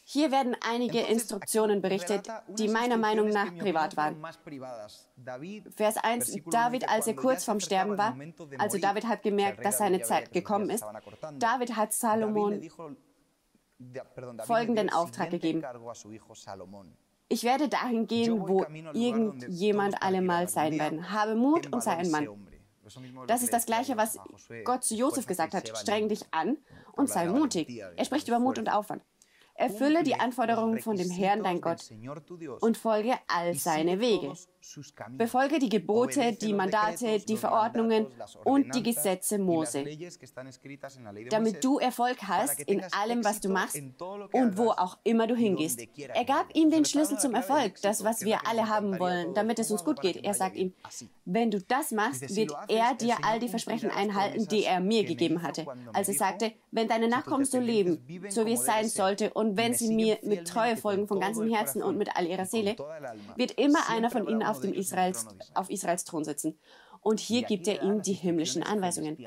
Hier 0.05 0.33
werden 0.33 0.57
einige 0.61 1.01
Instruktionen 1.01 1.81
berichtet, 1.81 2.27
die 2.49 2.69
meiner 2.69 2.97
Meinung 2.97 3.29
nach 3.29 3.55
privat 3.57 3.97
waren. 3.97 4.17
Vers 5.77 5.97
1. 5.97 6.39
David, 6.51 6.89
als 6.89 7.07
er 7.07 7.15
kurz 7.15 7.45
vorm 7.45 7.61
Sterben 7.61 7.97
war, 7.97 8.17
also 8.59 8.79
David 8.79 9.07
hat 9.07 9.23
gemerkt, 9.23 9.65
dass 9.65 9.79
seine 9.79 10.03
Zeit 10.03 10.33
gekommen 10.33 10.71
ist, 10.71 10.85
David 11.39 11.77
hat 11.77 11.93
Salomon 11.93 12.69
folgenden 14.45 14.91
Auftrag 14.91 15.31
gegeben. 15.31 15.63
Ich 17.33 17.45
werde 17.45 17.67
dahin 17.71 18.07
gehen, 18.07 18.47
wo 18.47 18.67
irgendjemand 18.93 20.03
allemal 20.03 20.49
sein 20.49 20.79
werden. 20.79 21.11
Habe 21.11 21.35
Mut 21.35 21.73
und 21.73 21.83
sei 21.83 21.93
ein 21.93 22.11
Mann. 22.11 22.29
Das 23.27 23.43
ist 23.43 23.55
das 23.55 23.65
Gleiche, 23.65 23.97
was 23.97 24.19
Gott 24.65 24.85
zu 24.85 24.95
Josef 24.95 25.27
gesagt 25.27 25.55
hat. 25.55 25.67
Streng 25.79 26.11
dich 26.11 26.23
an 26.31 26.59
und 26.93 27.09
sei 27.09 27.27
mutig. 27.27 27.83
Er 27.97 28.05
spricht 28.05 28.29
über 28.29 28.39
Mut 28.39 28.59
und 28.59 28.69
Aufwand. 28.69 29.03
Erfülle 29.55 30.03
die 30.03 30.15
Anforderungen 30.15 30.81
von 30.81 30.97
dem 30.97 31.11
Herrn, 31.11 31.43
dein 31.43 31.63
Gott, 31.63 31.91
und 32.61 32.77
folge 32.77 33.15
all 33.29 33.55
seine 33.55 33.99
Wege. 33.99 34.35
Befolge 35.19 35.59
die 35.59 35.69
Gebote, 35.69 36.33
die 36.33 36.55
Mandate, 36.55 37.19
die 37.19 37.37
Verordnungen 37.37 38.07
und 38.45 38.75
die 38.75 38.83
Gesetze 38.83 39.39
Mose, 39.39 39.85
damit 41.31 41.65
du 41.65 41.79
Erfolg 41.79 42.19
hast 42.23 42.61
in 42.61 42.83
allem, 42.93 43.25
was 43.25 43.41
du 43.41 43.49
machst 43.49 43.77
und 44.33 44.57
wo 44.57 44.71
auch 44.71 44.99
immer 45.05 45.27
du 45.27 45.35
hingehst. 45.35 45.81
Er 45.97 46.25
gab 46.25 46.55
ihm 46.55 46.71
den 46.71 46.85
Schlüssel 46.85 47.19
zum 47.19 47.35
Erfolg, 47.35 47.81
das, 47.83 48.05
was 48.05 48.25
wir 48.25 48.47
alle 48.47 48.69
haben 48.69 48.99
wollen, 48.99 49.35
damit 49.35 49.59
es 49.59 49.71
uns 49.71 49.85
gut 49.85 50.01
geht. 50.01 50.25
Er 50.25 50.35
sagt 50.35 50.57
ihm, 50.57 50.73
wenn 51.25 51.51
du 51.51 51.61
das 51.61 51.91
machst, 51.91 52.35
wird 52.35 52.53
er 52.69 52.95
dir 52.95 53.17
all 53.23 53.41
die 53.41 53.49
Versprechen 53.49 53.91
einhalten, 53.91 54.47
die 54.49 54.65
er 54.65 54.81
mir 54.81 55.05
gegeben 55.05 55.43
hatte. 55.43 55.67
Als 55.93 56.09
er 56.09 56.15
sagte, 56.15 56.53
wenn 56.71 56.89
deine 56.89 57.09
Nachkommen 57.09 57.45
so 57.45 57.59
leben, 57.59 58.03
so 58.29 58.47
wie 58.47 58.55
es 58.55 58.65
sein 58.65 58.89
sollte, 58.89 59.33
und 59.35 59.57
wenn 59.57 59.75
sie 59.75 59.95
mir 59.95 60.19
mit 60.23 60.47
Treue 60.47 60.77
folgen 60.77 61.07
von 61.07 61.21
ganzem 61.21 61.53
Herzen 61.53 61.83
und 61.83 61.99
mit 61.99 62.17
all 62.17 62.27
ihrer 62.27 62.47
Seele, 62.47 62.77
wird 63.37 63.53
immer 63.53 63.89
einer 63.89 64.11
von 64.11 64.27
ihnen 64.29 64.43
auf, 64.53 64.61
dem 64.61 64.73
Israels, 64.73 65.27
auf 65.55 65.71
Israels 65.71 66.05
Thron 66.05 66.25
sitzen. 66.25 66.59
Und 67.01 67.21
hier 67.21 67.43
gibt 67.43 67.67
er 67.67 67.83
ihm 67.83 68.03
die 68.03 68.13
himmlischen 68.13 68.63
Anweisungen. 68.63 69.19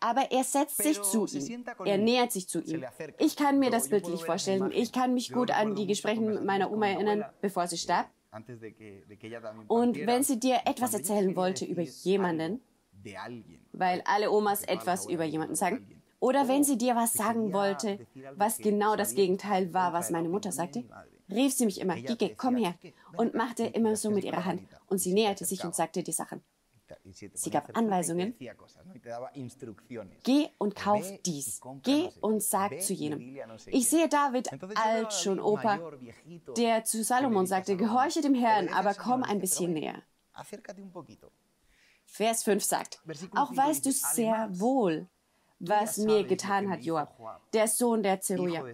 Aber 0.00 0.30
er 0.30 0.44
setzt 0.44 0.80
sich 0.80 1.02
zu 1.02 1.26
ihm. 1.26 1.64
Er 1.84 1.98
nähert 1.98 2.30
sich 2.30 2.48
zu 2.48 2.62
ihm. 2.62 2.84
Ich 3.18 3.34
kann 3.34 3.58
mir 3.58 3.70
das 3.70 3.88
bildlich 3.88 4.24
vorstellen. 4.24 4.70
Ich 4.72 4.92
kann 4.92 5.12
mich 5.12 5.32
gut 5.32 5.50
an 5.50 5.74
die 5.74 5.86
Gespräche 5.86 6.20
mit 6.20 6.44
meiner 6.44 6.70
Oma 6.70 6.86
erinnern, 6.86 7.24
bevor 7.40 7.66
sie 7.66 7.78
starb. 7.78 8.08
Und 9.66 9.96
wenn 10.06 10.22
sie 10.22 10.38
dir 10.38 10.60
etwas 10.66 10.94
erzählen 10.94 11.34
wollte 11.34 11.64
über 11.64 11.82
jemanden, 11.82 12.60
weil 13.72 14.02
alle 14.04 14.30
Omas 14.30 14.62
etwas 14.62 15.08
über 15.08 15.24
jemanden 15.24 15.56
sagen, 15.56 16.00
oder 16.20 16.48
wenn 16.48 16.64
sie 16.64 16.76
dir 16.76 16.96
was 16.96 17.12
sagen 17.12 17.52
wollte, 17.52 18.06
was 18.34 18.58
genau 18.58 18.96
das 18.96 19.14
Gegenteil 19.14 19.72
war, 19.72 19.92
was 19.92 20.10
meine 20.10 20.28
Mutter 20.28 20.52
sagte, 20.52 20.84
rief 21.30 21.54
sie 21.54 21.66
mich 21.66 21.80
immer, 21.80 21.96
Gige, 21.96 22.34
komm 22.36 22.56
her, 22.56 22.74
und 23.16 23.34
machte 23.34 23.64
immer 23.64 23.96
so 23.96 24.10
mit 24.10 24.24
ihrer 24.24 24.44
Hand. 24.44 24.62
Und 24.86 24.98
sie 24.98 25.12
näherte 25.12 25.44
sich 25.44 25.64
und 25.64 25.74
sagte 25.74 26.02
die 26.02 26.12
Sachen. 26.12 26.42
Sie 27.34 27.50
gab 27.50 27.76
Anweisungen. 27.76 28.34
Geh 30.22 30.48
und 30.58 30.74
kauf 30.74 31.06
dies. 31.24 31.60
Geh 31.82 32.08
und 32.20 32.42
sag 32.42 32.80
zu 32.80 32.92
jenem. 32.92 33.38
Ich 33.66 33.88
sehe 33.88 34.08
David 34.08 34.48
alt 34.74 35.12
schon 35.12 35.40
Opa, 35.40 35.78
der 36.56 36.84
zu 36.84 37.04
Salomon 37.04 37.46
sagte, 37.46 37.76
gehorche 37.76 38.22
dem 38.22 38.34
Herrn, 38.34 38.68
aber 38.68 38.94
komm 38.94 39.22
ein 39.22 39.40
bisschen 39.40 39.72
näher. 39.72 40.02
Vers 42.06 42.42
5 42.42 42.64
sagt, 42.64 43.00
auch 43.34 43.54
weißt 43.54 43.84
du 43.84 43.92
sehr 43.92 44.48
wohl, 44.52 45.08
was 45.58 45.98
mir 45.98 46.24
getan 46.24 46.70
hat 46.70 46.82
Joab, 46.82 47.42
der 47.52 47.68
Sohn 47.68 48.02
der 48.02 48.20
Zeruja, 48.20 48.64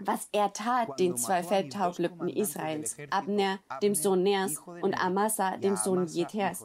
was 0.00 0.28
er 0.32 0.52
tat 0.52 0.98
den 0.98 1.16
zwei 1.16 1.42
Feldhauplübten 1.42 2.28
Israels, 2.28 2.96
Abner, 3.10 3.58
dem 3.82 3.94
Sohn 3.94 4.22
Neas, 4.22 4.58
und 4.58 4.94
Amasa, 4.94 5.56
dem 5.56 5.76
Sohn 5.76 6.06
Jethers, 6.06 6.64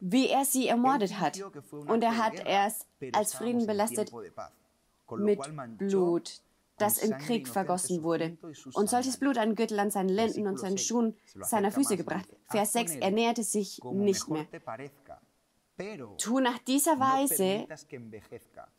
wie 0.00 0.28
er 0.28 0.44
sie 0.44 0.68
ermordet 0.68 1.20
hat. 1.20 1.40
Und 1.86 2.02
er 2.02 2.16
hat 2.16 2.34
es 2.46 2.86
als 3.12 3.34
Frieden 3.34 3.66
belastet 3.66 4.12
mit 5.16 5.40
Blut, 5.78 6.40
das 6.78 6.98
im 6.98 7.16
Krieg 7.18 7.48
vergossen 7.48 8.02
wurde. 8.02 8.36
Und 8.74 8.90
solches 8.90 9.16
Blut 9.16 9.38
an 9.38 9.54
Gürtel 9.54 9.78
an 9.78 9.90
seinen 9.90 10.10
Lenden 10.10 10.46
und 10.46 10.58
seinen 10.58 10.78
Schuhen 10.78 11.16
seiner 11.40 11.72
Füße 11.72 11.96
gebracht. 11.96 12.28
Vers 12.48 12.72
6, 12.74 12.96
er 12.96 13.10
näherte 13.10 13.42
sich 13.42 13.80
nicht 13.92 14.28
mehr. 14.28 14.46
Tu 16.18 16.40
nach 16.40 16.58
dieser 16.58 16.98
Weise, 16.98 17.66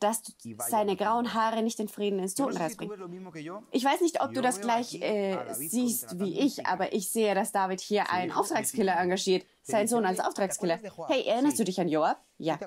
dass 0.00 0.22
seine 0.68 0.96
grauen 0.96 1.32
Haare 1.32 1.62
nicht 1.62 1.78
den 1.78 1.88
Frieden 1.88 2.18
ins 2.18 2.34
Totenreich 2.34 2.76
bringen. 2.76 3.26
Ich 3.70 3.84
weiß 3.84 4.00
nicht, 4.00 4.20
ob 4.20 4.34
du 4.34 4.42
das 4.42 4.60
gleich 4.60 5.00
äh, 5.00 5.36
siehst 5.54 6.18
wie 6.18 6.38
ich, 6.40 6.66
aber 6.66 6.92
ich 6.92 7.10
sehe, 7.10 7.34
dass 7.34 7.52
David 7.52 7.80
hier 7.80 8.10
einen 8.10 8.32
Auftragskiller 8.32 8.98
engagiert, 8.98 9.46
seinen 9.62 9.86
Sohn 9.86 10.04
als 10.04 10.18
Auftragskiller. 10.18 10.80
Hey, 11.06 11.24
erinnerst 11.24 11.58
du 11.58 11.64
dich 11.64 11.80
an 11.80 11.88
Joab? 11.88 12.20
Ja. 12.38 12.58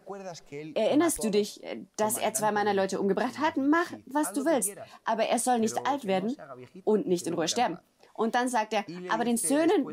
Erinnerst 0.76 1.24
du 1.24 1.30
dich, 1.30 1.62
dass 1.98 2.18
er 2.18 2.34
zwei 2.34 2.52
meiner 2.52 2.74
Leute 2.74 3.02
umgebracht 3.02 3.38
hat? 3.40 3.58
Mach, 3.58 3.92
was 4.06 4.32
du 4.32 4.46
willst. 4.46 4.74
Aber 5.04 5.26
er 5.26 5.40
soll 5.40 5.60
nicht 5.60 5.86
alt 5.86 6.06
werden 6.06 6.38
und 6.86 7.08
nicht 7.08 7.28
in 7.28 7.34
Ruhe 7.34 7.48
sterben. 7.48 7.80
Und 8.14 8.36
dann 8.36 8.50
sagt 8.50 8.74
er, 8.74 8.86
aber 9.10 9.26
den 9.26 9.38
Söhnen 9.38 9.86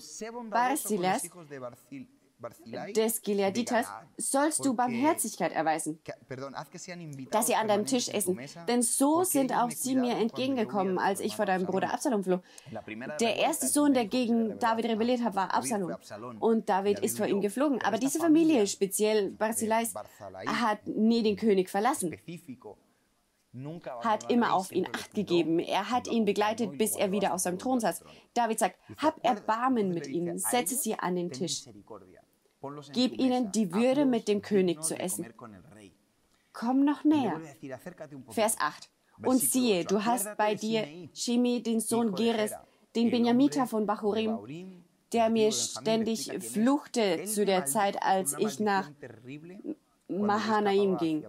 Barsilas 0.50 1.22
des 2.94 3.22
Gileaditas 3.22 3.86
sollst 4.16 4.64
du 4.64 4.74
Barmherzigkeit 4.74 5.52
erweisen, 5.52 6.00
dass 7.30 7.46
sie 7.46 7.54
an 7.54 7.68
deinem 7.68 7.86
Tisch 7.86 8.08
essen. 8.08 8.38
Denn 8.68 8.82
so 8.82 9.24
sind 9.24 9.52
auch 9.52 9.70
sie 9.70 9.96
mir 9.96 10.16
entgegengekommen, 10.16 10.98
als 10.98 11.20
ich 11.20 11.36
vor 11.36 11.46
deinem 11.46 11.66
Bruder 11.66 11.92
Absalom 11.92 12.24
floh. 12.24 12.40
Der 13.20 13.36
erste 13.36 13.66
Sohn, 13.66 13.94
der 13.94 14.06
gegen 14.06 14.58
David 14.58 14.86
rebelliert 14.86 15.22
hat, 15.22 15.34
war 15.34 15.54
Absalom. 15.54 15.96
Und 16.40 16.68
David 16.68 17.00
ist 17.00 17.18
vor 17.18 17.26
ihm 17.26 17.40
geflogen. 17.40 17.80
Aber 17.82 17.98
diese 17.98 18.18
Familie, 18.18 18.66
speziell 18.66 19.30
Barzillais, 19.30 19.94
hat 20.46 20.86
nie 20.86 21.22
den 21.22 21.36
König 21.36 21.70
verlassen 21.70 22.14
hat 24.02 24.30
immer 24.30 24.52
auf 24.52 24.72
ihn 24.72 24.86
acht 24.92 25.14
gegeben. 25.14 25.58
Er 25.58 25.90
hat 25.90 26.06
ihn 26.06 26.24
begleitet, 26.24 26.76
bis 26.78 26.96
er 26.96 27.12
wieder 27.12 27.32
auf 27.34 27.40
seinem 27.40 27.58
Thron 27.58 27.80
saß. 27.80 28.04
David 28.34 28.58
sagt, 28.58 28.78
hab 28.98 29.24
Erbarmen 29.24 29.94
mit 29.94 30.06
ihnen, 30.06 30.38
setze 30.38 30.76
sie 30.76 30.94
an 30.94 31.16
den 31.16 31.30
Tisch. 31.30 31.64
Gib 32.92 33.18
ihnen 33.18 33.52
die 33.52 33.72
Würde, 33.72 34.04
mit 34.04 34.28
dem 34.28 34.42
König 34.42 34.82
zu 34.82 34.98
essen. 34.98 35.26
Komm 36.52 36.84
noch 36.84 37.04
näher. 37.04 37.40
Vers 38.30 38.56
8. 38.58 38.90
Und 39.24 39.38
siehe, 39.38 39.84
du 39.84 40.04
hast 40.04 40.36
bei 40.36 40.54
dir 40.54 40.86
Shimi, 41.12 41.62
den 41.62 41.80
Sohn 41.80 42.14
Geres, 42.14 42.52
den 42.94 43.10
Benjamiter 43.10 43.66
von 43.66 43.86
Bachurim, 43.86 44.84
der 45.12 45.30
mir 45.30 45.52
ständig 45.52 46.30
fluchte 46.42 47.24
zu 47.24 47.44
der 47.44 47.64
Zeit, 47.66 48.02
als 48.02 48.36
ich 48.38 48.60
nach 48.60 48.90
Mahanaim 50.08 50.96
ging. 50.98 51.24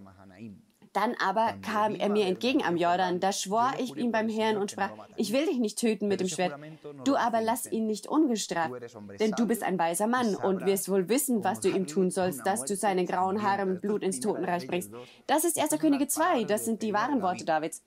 Dann 0.99 1.15
aber 1.25 1.53
kam 1.61 1.95
er 1.95 2.09
mir 2.09 2.25
entgegen 2.25 2.61
am 2.61 2.75
Jordan. 2.75 3.21
Da 3.21 3.31
schwor 3.31 3.71
ich 3.79 3.95
ihm 3.95 4.11
beim 4.11 4.27
Herrn 4.27 4.57
und 4.57 4.71
sprach, 4.71 4.91
ich 5.15 5.31
will 5.31 5.45
dich 5.45 5.57
nicht 5.57 5.79
töten 5.79 6.09
mit 6.09 6.19
dem 6.19 6.27
Schwert. 6.27 6.59
Du 7.05 7.15
aber 7.15 7.39
lass 7.39 7.71
ihn 7.71 7.85
nicht 7.85 8.07
ungestraft, 8.07 8.73
denn 9.17 9.31
du 9.31 9.47
bist 9.47 9.63
ein 9.63 9.79
weiser 9.79 10.07
Mann 10.07 10.35
und 10.35 10.65
wirst 10.65 10.89
wohl 10.89 11.07
wissen, 11.07 11.41
was 11.45 11.61
du 11.61 11.69
ihm 11.69 11.87
tun 11.87 12.11
sollst, 12.11 12.45
dass 12.45 12.65
du 12.65 12.75
seine 12.75 13.05
grauen 13.05 13.43
Haare 13.43 13.65
mit 13.65 13.81
Blut 13.81 14.03
ins 14.03 14.19
Totenreich 14.19 14.67
bringst. 14.67 14.91
Das 15.25 15.45
ist 15.45 15.57
1. 15.57 15.79
Könige 15.79 16.07
2, 16.07 16.43
das 16.43 16.65
sind 16.65 16.81
die 16.81 16.93
wahren 16.93 17.21
Worte 17.21 17.45
Davids. 17.45 17.81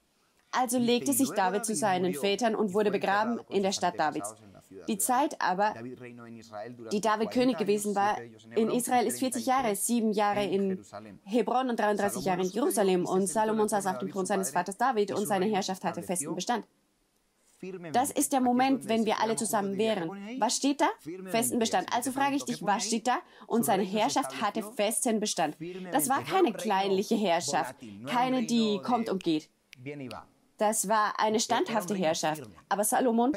Also 0.51 0.79
legte 0.79 1.13
sich 1.13 1.31
David 1.33 1.67
zu 1.67 1.75
seinen 1.75 2.15
Vätern 2.15 2.55
und 2.55 2.73
wurde 2.73 2.91
begraben 2.91 3.41
in 3.51 3.63
der 3.63 3.73
Stadt 3.73 3.99
Davids. 3.99 4.35
Die 4.89 4.99
Zeit 4.99 5.41
aber, 5.41 5.75
die 6.93 7.01
David 7.01 7.31
König 7.31 7.59
gewesen 7.59 7.95
war, 7.95 8.19
in 8.55 8.71
Israel 8.71 9.07
ist 9.07 9.19
40 9.19 9.47
Jahre, 9.47 9.75
sieben 9.77 10.13
Jahre 10.13 10.45
in 10.45 10.85
Hebron 11.25 11.71
und 11.71 11.79
33 11.79 12.25
Jahre 12.25 12.43
in 12.43 12.49
Jerusalem. 12.49 13.07
Und 13.07 13.27
Salomon 13.27 13.69
saß 13.69 13.87
auf 13.87 13.99
dem 13.99 14.11
Thron 14.11 14.27
seines 14.27 14.51
Vaters 14.51 14.77
David 14.77 15.13
und 15.13 15.27
seine 15.27 15.47
Herrschaft 15.47 15.85
hatte 15.85 16.03
festen 16.03 16.35
Bestand. 16.35 16.65
Das 17.93 18.11
ist 18.11 18.33
der 18.33 18.41
Moment, 18.41 18.89
wenn 18.89 19.07
wir 19.07 19.21
alle 19.21 19.37
zusammen 19.37 19.79
wären. 19.79 20.11
Was 20.41 20.57
steht 20.57 20.81
da? 20.81 20.89
Festen 21.27 21.61
Bestand. 21.61 21.95
Also 21.95 22.11
frage 22.11 22.35
ich 22.35 22.45
dich, 22.45 22.65
was 22.65 22.87
steht 22.87 23.07
da? 23.07 23.19
Und 23.47 23.65
seine 23.65 23.85
Herrschaft 23.85 24.43
hatte 24.43 24.63
festen 24.63 25.21
Bestand. 25.21 25.57
Das 25.93 26.09
war 26.09 26.25
keine 26.25 26.53
kleinliche 26.53 27.15
Herrschaft, 27.15 27.77
keine, 28.07 28.47
die 28.47 28.81
kommt 28.83 29.09
und 29.09 29.23
geht. 29.23 29.49
Das 30.59 30.89
war 30.89 31.19
eine 31.19 31.39
standhafte 31.39 31.95
Herrschaft. 31.95 32.43
Aber 32.69 32.85
Salomon 32.85 33.33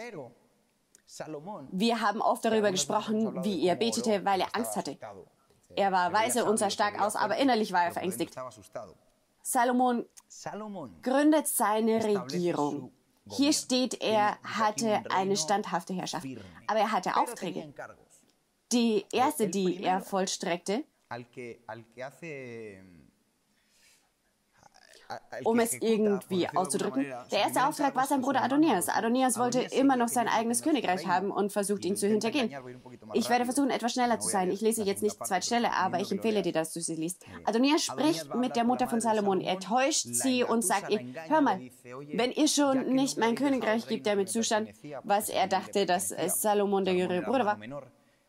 wir 1.71 2.01
haben 2.01 2.21
oft 2.21 2.43
darüber 2.45 2.71
gesprochen, 2.71 3.43
wie 3.43 3.67
er 3.67 3.75
betete, 3.75 4.25
weil 4.25 4.41
er 4.41 4.55
Angst 4.55 4.75
hatte. 4.75 4.97
Er 5.75 5.91
war 5.91 6.13
weise 6.13 6.45
und 6.45 6.57
sah 6.57 6.69
stark 6.69 6.99
aus, 7.01 7.15
aber 7.15 7.37
innerlich 7.37 7.71
war 7.71 7.83
er 7.83 7.91
verängstigt. 7.91 8.35
Salomon 9.41 10.05
gründet 11.01 11.47
seine 11.47 12.03
Regierung. 12.03 12.91
Hier 13.29 13.53
steht, 13.53 14.01
er 14.01 14.37
hatte 14.43 15.03
eine 15.09 15.35
standhafte 15.35 15.93
Herrschaft, 15.93 16.27
aber 16.67 16.79
er 16.79 16.91
hatte 16.91 17.15
Aufträge. 17.17 17.73
Die 18.71 19.05
erste, 19.11 19.47
die 19.47 19.83
er 19.83 20.01
vollstreckte, 20.01 20.83
um 25.43 25.59
es 25.59 25.73
irgendwie 25.73 26.47
auszudrücken. 26.49 27.05
Der 27.31 27.39
erste 27.39 27.65
Auftrag 27.65 27.95
war 27.95 28.05
sein 28.05 28.21
Bruder 28.21 28.43
Adonias. 28.43 28.89
Adonias 28.89 29.37
wollte 29.37 29.61
immer 29.61 29.95
noch 29.95 30.07
sein 30.07 30.27
eigenes 30.27 30.61
Königreich 30.61 31.07
haben 31.07 31.31
und 31.31 31.51
versucht 31.51 31.85
ihn 31.85 31.95
zu 31.95 32.07
hintergehen. 32.07 32.51
Ich 33.13 33.29
werde 33.29 33.45
versuchen, 33.45 33.69
etwas 33.69 33.93
schneller 33.93 34.19
zu 34.19 34.29
sein. 34.29 34.51
Ich 34.51 34.61
lese 34.61 34.83
jetzt 34.83 35.03
nicht 35.03 35.19
die 35.19 35.25
zweite 35.25 35.45
Stelle, 35.45 35.73
aber 35.73 35.99
ich 35.99 36.11
empfehle 36.11 36.41
dir, 36.41 36.53
dass 36.53 36.73
du 36.73 36.81
sie 36.81 36.95
liest. 36.95 37.23
Adonias 37.45 37.83
spricht 37.83 38.33
mit 38.35 38.55
der 38.55 38.63
Mutter 38.63 38.87
von 38.87 39.01
Salomon. 39.01 39.41
Er 39.41 39.59
täuscht 39.59 40.05
sie 40.05 40.43
und 40.43 40.63
sagt 40.63 40.89
ihr, 40.89 41.01
hör 41.27 41.41
mal, 41.41 41.59
wenn 42.13 42.31
ihr 42.31 42.47
schon 42.47 42.93
nicht 42.93 43.17
mein 43.17 43.35
Königreich 43.35 43.87
gibt, 43.87 44.05
der 44.05 44.15
mit 44.15 44.29
Zustand, 44.29 44.69
was 45.03 45.29
er 45.29 45.47
dachte, 45.47 45.85
dass 45.85 46.13
Salomon 46.27 46.85
der 46.85 46.95
jüngere 46.95 47.21
Bruder 47.21 47.45
war, 47.45 47.59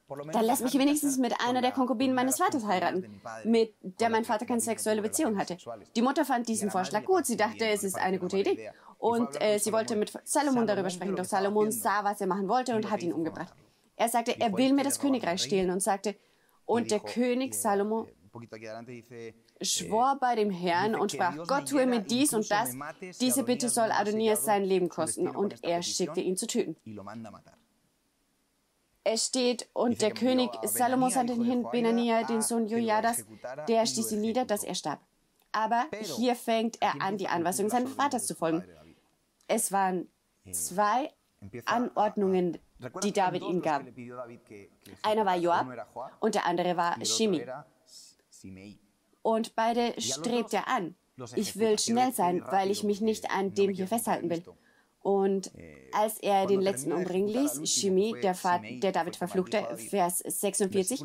dann 0.09 0.45
lass 0.45 0.61
mich 0.61 0.75
wenigstens 0.75 1.19
mit 1.19 1.35
einer 1.41 1.61
der 1.61 1.73
Konkubinen 1.73 2.15
meines 2.15 2.39
Vaters 2.39 2.65
heiraten, 2.65 3.21
mit 3.45 3.75
der 3.83 4.09
mein 4.09 4.25
Vater 4.25 4.47
keine 4.47 4.61
sexuelle 4.61 5.03
Beziehung 5.03 5.39
hatte. 5.39 5.57
Die 5.97 6.03
Mutter 6.03 6.25
fand 6.25 6.49
diesen 6.49 6.71
Vorschlag 6.71 7.05
gut. 7.05 7.27
Sie 7.27 7.37
dachte, 7.37 7.67
es 7.67 7.83
ist 7.83 7.97
eine 7.99 8.19
gute 8.19 8.39
Idee. 8.39 8.71
Und 8.99 9.41
äh, 9.43 9.59
sie 9.59 9.73
wollte 9.73 9.97
mit 9.97 10.13
Salomon 10.25 10.67
darüber 10.67 10.91
sprechen. 10.91 11.17
Doch 11.17 11.25
Salomon 11.25 11.71
sah, 11.73 12.05
was 12.05 12.21
er 12.21 12.27
machen 12.27 12.49
wollte 12.49 12.75
und 12.75 12.91
hat 12.91 13.03
ihn 13.03 13.13
umgebracht. 13.13 13.53
Er 13.97 14.09
sagte, 14.09 14.39
er 14.39 14.57
will 14.57 14.73
mir 14.73 14.85
das 14.85 15.01
Königreich 15.01 15.43
stehlen 15.43 15.71
und 15.71 15.81
sagte, 15.83 16.15
und 16.67 16.91
der 16.91 17.01
König 17.01 17.55
Salomo 17.55 18.09
schwor 19.63 20.19
bei 20.21 20.35
dem 20.35 20.51
Herrn 20.51 20.95
und 20.95 21.13
sprach, 21.13 21.37
Gott 21.47 21.69
tue 21.69 21.87
mir 21.87 22.01
dies 22.01 22.35
und 22.35 22.51
das, 22.51 22.75
diese 23.21 23.45
Bitte 23.45 23.69
soll 23.69 23.91
Adonias 23.91 24.45
sein 24.45 24.65
Leben 24.65 24.89
kosten. 24.89 25.29
Und 25.29 25.63
er 25.65 25.83
schickte 25.83 26.21
ihn 26.21 26.37
zu 26.37 26.47
töten. 26.47 26.77
Es 29.09 29.27
steht, 29.27 29.69
und 29.73 30.03
der 30.03 30.11
König 30.13 30.51
Salomo 30.65 31.09
sandte 31.11 31.35
hin 31.35 31.65
Benania, 31.71 32.25
den 32.25 32.43
Sohn 32.43 32.67
Jojadas, 32.67 33.25
der 33.69 33.87
stieß 33.87 34.11
ihn 34.11 34.21
nieder, 34.21 34.45
dass 34.45 34.65
er 34.65 34.75
starb. 34.75 34.99
Aber 35.53 35.87
hier 36.17 36.35
fängt 36.35 36.83
er 36.83 37.01
an, 37.01 37.17
die 37.17 37.29
Anweisungen 37.29 37.71
seines 37.71 37.93
Vaters 37.95 38.27
zu 38.27 38.35
folgen. 38.35 38.65
Es 39.47 39.71
waren 39.71 40.09
zwei 40.51 41.13
Anordnungen, 41.67 42.59
die 43.05 43.13
David 43.13 43.45
ihm 43.45 43.63
gab. 43.63 43.85
Einer 45.05 45.25
war 45.25 45.37
Joab 45.37 45.69
und 46.19 46.35
der 46.35 46.45
andere 46.45 46.77
war 46.77 46.97
Shimi. 47.05 47.47
Und 49.23 49.55
beide 49.55 49.95
strebt 50.01 50.53
er 50.53 50.67
an. 50.67 50.97
Ich 51.37 51.57
will 51.57 51.79
schnell 51.79 52.13
sein, 52.13 52.45
weil 52.51 52.73
ich 52.73 52.83
mich 52.83 53.01
nicht 53.01 53.31
an 53.31 53.55
dem 53.55 53.71
hier 53.71 53.87
festhalten 53.87 54.29
will. 54.31 54.43
Und 55.07 55.55
eh, 55.57 55.89
als 55.93 56.19
er 56.19 56.47
den 56.47 56.61
letzten 56.61 56.91
umbringen 56.91 57.29
ließ, 57.29 57.61
Shimi, 57.71 58.17
der, 58.21 58.35
Vater, 58.35 58.65
der 58.83 58.91
David 58.91 59.15
verfluchte, 59.15 59.65
Vers 59.77 60.19
46, 60.19 61.01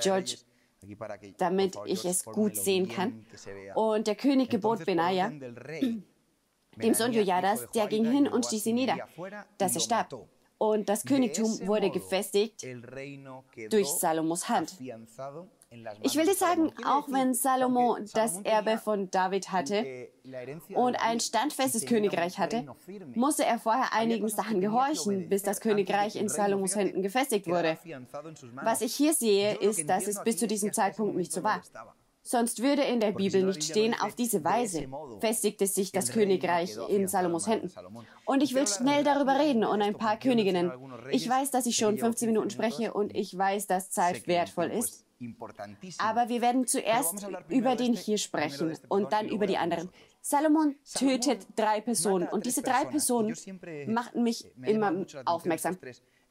George, 0.00 0.36
damit 1.36 1.76
ich 1.86 2.04
es 2.04 2.24
gut 2.24 2.54
sehen 2.54 2.88
kann. 2.88 3.26
Und 3.74 4.06
der 4.06 4.14
König 4.14 4.50
gebot 4.50 4.86
Benaja, 4.86 5.30
dem 6.76 6.94
Sohn 6.94 7.12
Jojadas, 7.12 7.68
der 7.74 7.88
ging 7.88 8.08
hin 8.08 8.28
und 8.28 8.46
stieß 8.46 8.66
ihn 8.66 8.76
nieder, 8.76 8.96
dass 9.58 9.74
er 9.74 9.80
starb. 9.80 10.28
Und 10.58 10.88
das 10.88 11.04
Königtum 11.04 11.66
wurde 11.66 11.90
gefestigt 11.90 12.64
durch 13.68 13.88
Salomos 13.88 14.48
Hand. 14.48 14.76
Ich 16.02 16.16
will 16.16 16.26
dir 16.26 16.34
sagen, 16.34 16.72
auch 16.84 17.08
wenn 17.10 17.34
Salomo 17.34 17.96
das 18.12 18.40
Erbe 18.42 18.78
von 18.78 19.10
David 19.10 19.52
hatte 19.52 20.08
und 20.74 20.96
ein 20.96 21.20
standfestes 21.20 21.86
Königreich 21.86 22.38
hatte, 22.38 22.66
musste 23.14 23.44
er 23.44 23.58
vorher 23.58 23.92
einigen 23.92 24.28
Sachen 24.28 24.60
gehorchen, 24.60 25.28
bis 25.28 25.42
das 25.42 25.60
Königreich 25.60 26.16
in 26.16 26.28
Salomos 26.28 26.76
Händen 26.76 27.02
gefestigt 27.02 27.46
wurde. 27.46 27.78
Was 28.62 28.82
ich 28.82 28.94
hier 28.94 29.14
sehe, 29.14 29.54
ist, 29.54 29.88
dass 29.88 30.06
es 30.06 30.22
bis 30.22 30.36
zu 30.36 30.46
diesem 30.46 30.72
Zeitpunkt 30.72 31.16
nicht 31.16 31.32
so 31.32 31.42
war. 31.42 31.62
Sonst 32.24 32.62
würde 32.62 32.82
in 32.82 33.00
der 33.00 33.10
Bibel 33.10 33.42
nicht 33.42 33.64
stehen, 33.64 33.96
auf 34.00 34.14
diese 34.14 34.44
Weise 34.44 34.86
festigte 35.20 35.66
sich 35.66 35.90
das 35.90 36.12
Königreich 36.12 36.78
in 36.88 37.08
Salomos 37.08 37.48
Händen. 37.48 37.72
Und 38.24 38.42
ich 38.44 38.54
will 38.54 38.66
schnell 38.66 39.02
darüber 39.02 39.40
reden 39.40 39.64
und 39.64 39.82
ein 39.82 39.96
paar 39.96 40.18
Königinnen. 40.18 40.70
Ich 41.10 41.28
weiß, 41.28 41.50
dass 41.50 41.66
ich 41.66 41.76
schon 41.76 41.98
15 41.98 42.28
Minuten 42.28 42.50
spreche 42.50 42.94
und 42.94 43.16
ich 43.16 43.36
weiß, 43.36 43.66
dass 43.66 43.90
Zeit 43.90 44.28
wertvoll 44.28 44.66
ist. 44.66 45.01
Aber 45.98 46.28
wir 46.28 46.40
werden 46.40 46.66
zuerst 46.66 47.26
über 47.48 47.76
den 47.76 47.92
hier 47.94 48.18
sprechen 48.18 48.76
und 48.88 49.12
dann 49.12 49.28
über 49.28 49.46
die 49.46 49.56
anderen. 49.56 49.90
Salomon 50.20 50.76
tötet 50.94 51.46
drei 51.56 51.80
Personen 51.80 52.28
und 52.28 52.46
diese 52.46 52.62
drei 52.62 52.84
Personen 52.84 53.34
machten 53.86 54.22
mich 54.22 54.44
immer 54.64 55.04
aufmerksam. 55.24 55.76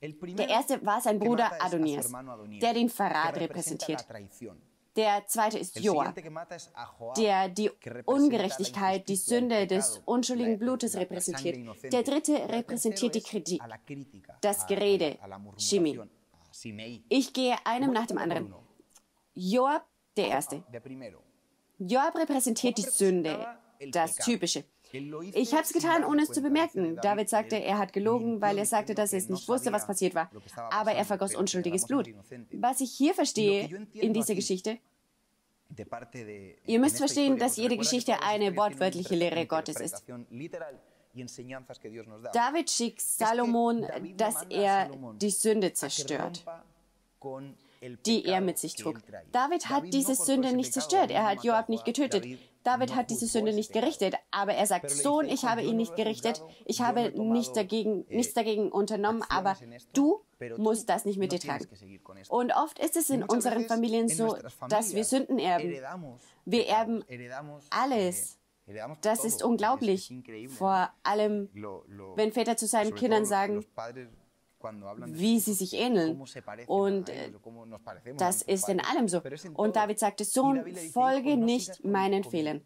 Der 0.01 0.49
erste 0.49 0.83
war 0.85 1.01
sein 1.01 1.19
Bruder 1.19 1.51
Adonias, 1.61 2.11
der 2.61 2.73
den 2.73 2.89
Verrat 2.89 3.37
repräsentiert. 3.37 4.05
Der 4.95 5.25
zweite 5.25 5.57
ist 5.57 5.79
Joab, 5.79 6.13
der 7.15 7.47
die 7.47 7.71
Ungerechtigkeit, 8.05 9.07
die 9.07 9.15
Sünde 9.15 9.65
des 9.65 10.01
unschuldigen 10.05 10.59
Blutes 10.59 10.95
repräsentiert. 10.95 11.57
Der 11.93 12.03
dritte 12.03 12.33
repräsentiert 12.49 13.15
die 13.15 13.21
Kritik, 13.21 13.61
das 14.41 14.67
Gerede, 14.67 15.17
Shimi. 15.57 15.99
Ich 17.07 17.31
gehe 17.31 17.55
einem 17.65 17.93
nach 17.93 18.07
dem 18.07 18.17
anderen. 18.17 18.53
Joab, 19.33 19.85
der 20.17 20.27
Erste. 20.27 20.63
Joab 21.79 22.15
repräsentiert 22.15 22.77
die 22.77 22.83
Sünde, 22.83 23.47
das 23.91 24.15
Typische. 24.15 24.63
Ich 25.33 25.53
habe 25.53 25.63
es 25.63 25.71
getan, 25.71 26.03
ohne 26.03 26.23
es 26.23 26.31
zu 26.31 26.41
bemerken. 26.41 26.97
David 26.97 27.29
sagte, 27.29 27.55
er 27.55 27.77
hat 27.77 27.93
gelogen, 27.93 28.41
weil 28.41 28.57
er 28.57 28.65
sagte, 28.65 28.93
dass 28.93 29.13
er 29.13 29.19
es 29.19 29.29
nicht 29.29 29.47
wusste, 29.47 29.71
was 29.71 29.87
passiert 29.87 30.15
war. 30.15 30.29
Aber 30.71 30.91
er 30.91 31.05
vergoss 31.05 31.33
unschuldiges 31.33 31.87
Blut. 31.87 32.09
Was 32.51 32.81
ich 32.81 32.91
hier 32.91 33.13
verstehe 33.13 33.87
in 33.93 34.13
dieser 34.13 34.35
Geschichte, 34.35 34.77
ihr 36.65 36.79
müsst 36.79 36.97
verstehen, 36.97 37.37
dass 37.37 37.55
jede 37.55 37.77
Geschichte 37.77 38.21
eine 38.21 38.55
wortwörtliche 38.57 39.15
Lehre 39.15 39.45
Gottes 39.45 39.79
ist. 39.79 40.03
David 42.33 42.69
schickt 42.69 43.01
Salomon, 43.01 43.87
dass 44.17 44.43
er 44.49 44.91
die 45.19 45.31
Sünde 45.31 45.73
zerstört 45.73 46.43
die 48.05 48.25
er 48.25 48.41
mit 48.41 48.57
sich 48.57 48.75
trug. 48.75 49.01
David 49.31 49.69
hat 49.69 49.83
diese 49.93 50.15
Sünde 50.15 50.53
nicht 50.53 50.73
zerstört. 50.73 51.11
Er 51.11 51.25
hat 51.25 51.43
Joab 51.43 51.69
nicht 51.69 51.85
getötet. 51.85 52.25
David 52.63 52.95
hat 52.95 53.09
diese 53.09 53.25
Sünde 53.25 53.53
nicht 53.53 53.73
gerichtet. 53.73 54.15
Aber 54.29 54.53
er 54.53 54.67
sagt, 54.67 54.89
Sohn, 54.89 55.27
ich 55.27 55.45
habe 55.45 55.63
ihn 55.63 55.77
nicht 55.77 55.95
gerichtet. 55.95 56.43
Ich 56.65 56.81
habe 56.81 57.11
nicht 57.11 57.55
dagegen, 57.55 58.05
nichts 58.09 58.33
dagegen 58.33 58.71
unternommen. 58.71 59.23
Aber 59.29 59.57
du 59.93 60.21
musst 60.57 60.89
das 60.89 61.05
nicht 61.05 61.17
mit 61.17 61.31
dir 61.31 61.39
tragen. 61.39 61.67
Und 62.29 62.51
oft 62.51 62.77
ist 62.79 62.97
es 62.97 63.09
in 63.09 63.23
unseren 63.23 63.65
Familien 63.65 64.09
so, 64.09 64.37
dass 64.69 64.93
wir 64.93 65.03
Sünden 65.03 65.39
erben. 65.39 65.75
Wir 66.45 66.67
erben 66.67 67.03
alles. 67.69 68.37
Das 69.01 69.25
ist 69.25 69.43
unglaublich. 69.43 70.13
Vor 70.49 70.89
allem, 71.03 71.49
wenn 72.15 72.31
Väter 72.31 72.57
zu 72.57 72.67
seinen 72.67 72.95
Kindern 72.95 73.25
sagen, 73.25 73.65
wie 75.05 75.39
sie 75.39 75.53
sich 75.53 75.73
ähneln. 75.73 76.21
Und 76.67 77.09
äh, 77.09 77.31
das 78.17 78.41
ist 78.41 78.69
in 78.69 78.79
allem 78.79 79.07
so. 79.07 79.21
Und 79.53 79.75
David 79.75 79.99
sagte, 79.99 80.23
Sohn, 80.23 80.63
folge 80.93 81.37
nicht 81.37 81.83
meinen 81.83 82.23
Fehlern. 82.23 82.61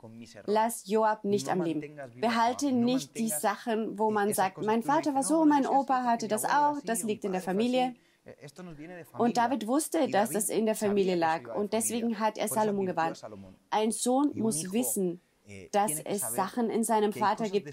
Lass 0.46 0.88
Joab 0.88 1.24
nicht 1.24 1.50
am 1.50 1.62
Leben. 1.62 1.98
Behalte 2.20 2.72
nicht 2.72 3.18
die 3.18 3.30
Sachen, 3.30 3.98
wo 3.98 4.12
man 4.12 4.34
sagt, 4.34 4.64
mein 4.64 4.84
Vater 4.84 5.14
war 5.14 5.24
so, 5.24 5.46
mein 5.46 5.68
Opa 5.68 6.04
hatte 6.04 6.28
das 6.28 6.46
auch, 6.46 6.78
das 6.84 7.04
liegt 7.04 7.26
in 7.26 7.32
der 7.32 7.42
Familie. 7.42 7.96
Eh, 8.26 8.34
und 9.20 9.38
David 9.38 9.68
wusste, 9.68 10.10
dass 10.10 10.32
das 10.32 10.50
in 10.50 10.66
der 10.66 10.76
Familie 10.76 11.16
lag. 11.16 11.56
Und 11.56 11.74
deswegen 11.74 12.20
hat 12.20 12.38
er 12.38 12.48
Salomon 12.48 12.88
gewarnt. 12.88 13.22
Ein 13.70 13.92
Sohn 13.92 14.32
muss 14.36 14.72
wissen, 14.74 15.22
dass 15.72 16.00
es 16.00 16.22
Sachen 16.22 16.70
in 16.70 16.84
seinem 16.84 17.14
Vater 17.14 17.50
gibt, 17.50 17.70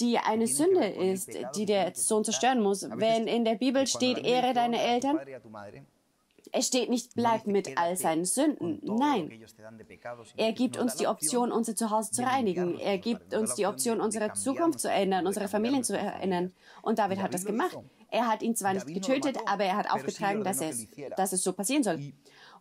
die 0.00 0.18
eine 0.18 0.46
Sünde 0.46 0.86
ist, 0.86 1.30
die 1.56 1.66
der 1.66 1.94
Sohn 1.94 2.24
zerstören 2.24 2.60
muss. 2.62 2.88
Wenn 2.90 3.26
in 3.26 3.44
der 3.44 3.56
Bibel 3.56 3.86
steht, 3.86 4.18
ehre 4.24 4.54
deine 4.54 4.80
Eltern, 4.80 5.18
es 6.52 6.68
steht 6.68 6.88
nicht, 6.88 7.14
bleib 7.14 7.46
mit 7.46 7.76
all 7.76 7.96
seinen 7.96 8.24
Sünden. 8.24 8.80
Nein. 8.82 9.44
Er 10.36 10.52
gibt 10.52 10.76
uns 10.76 10.94
die 10.94 11.08
Option, 11.08 11.50
unser 11.50 11.74
Zuhause 11.74 12.12
zu 12.12 12.22
reinigen. 12.22 12.78
Er 12.78 12.98
gibt 12.98 13.34
uns 13.34 13.54
die 13.54 13.66
Option, 13.66 14.00
unsere 14.00 14.32
Zukunft 14.34 14.78
zu 14.78 14.88
ändern, 14.88 15.26
unsere 15.26 15.48
Familien 15.48 15.82
zu 15.82 15.98
ändern. 15.98 16.52
Und 16.82 16.98
David 17.00 17.20
hat 17.20 17.34
das 17.34 17.44
gemacht. 17.44 17.76
Er 18.10 18.28
hat 18.28 18.42
ihn 18.42 18.54
zwar 18.54 18.74
nicht 18.74 18.86
getötet, 18.86 19.36
aber 19.46 19.64
er 19.64 19.76
hat 19.76 19.90
aufgetragen, 19.90 20.44
dass 20.44 20.60
es, 20.60 20.86
dass 21.16 21.32
es 21.32 21.42
so 21.42 21.52
passieren 21.52 21.82
soll. 21.82 22.12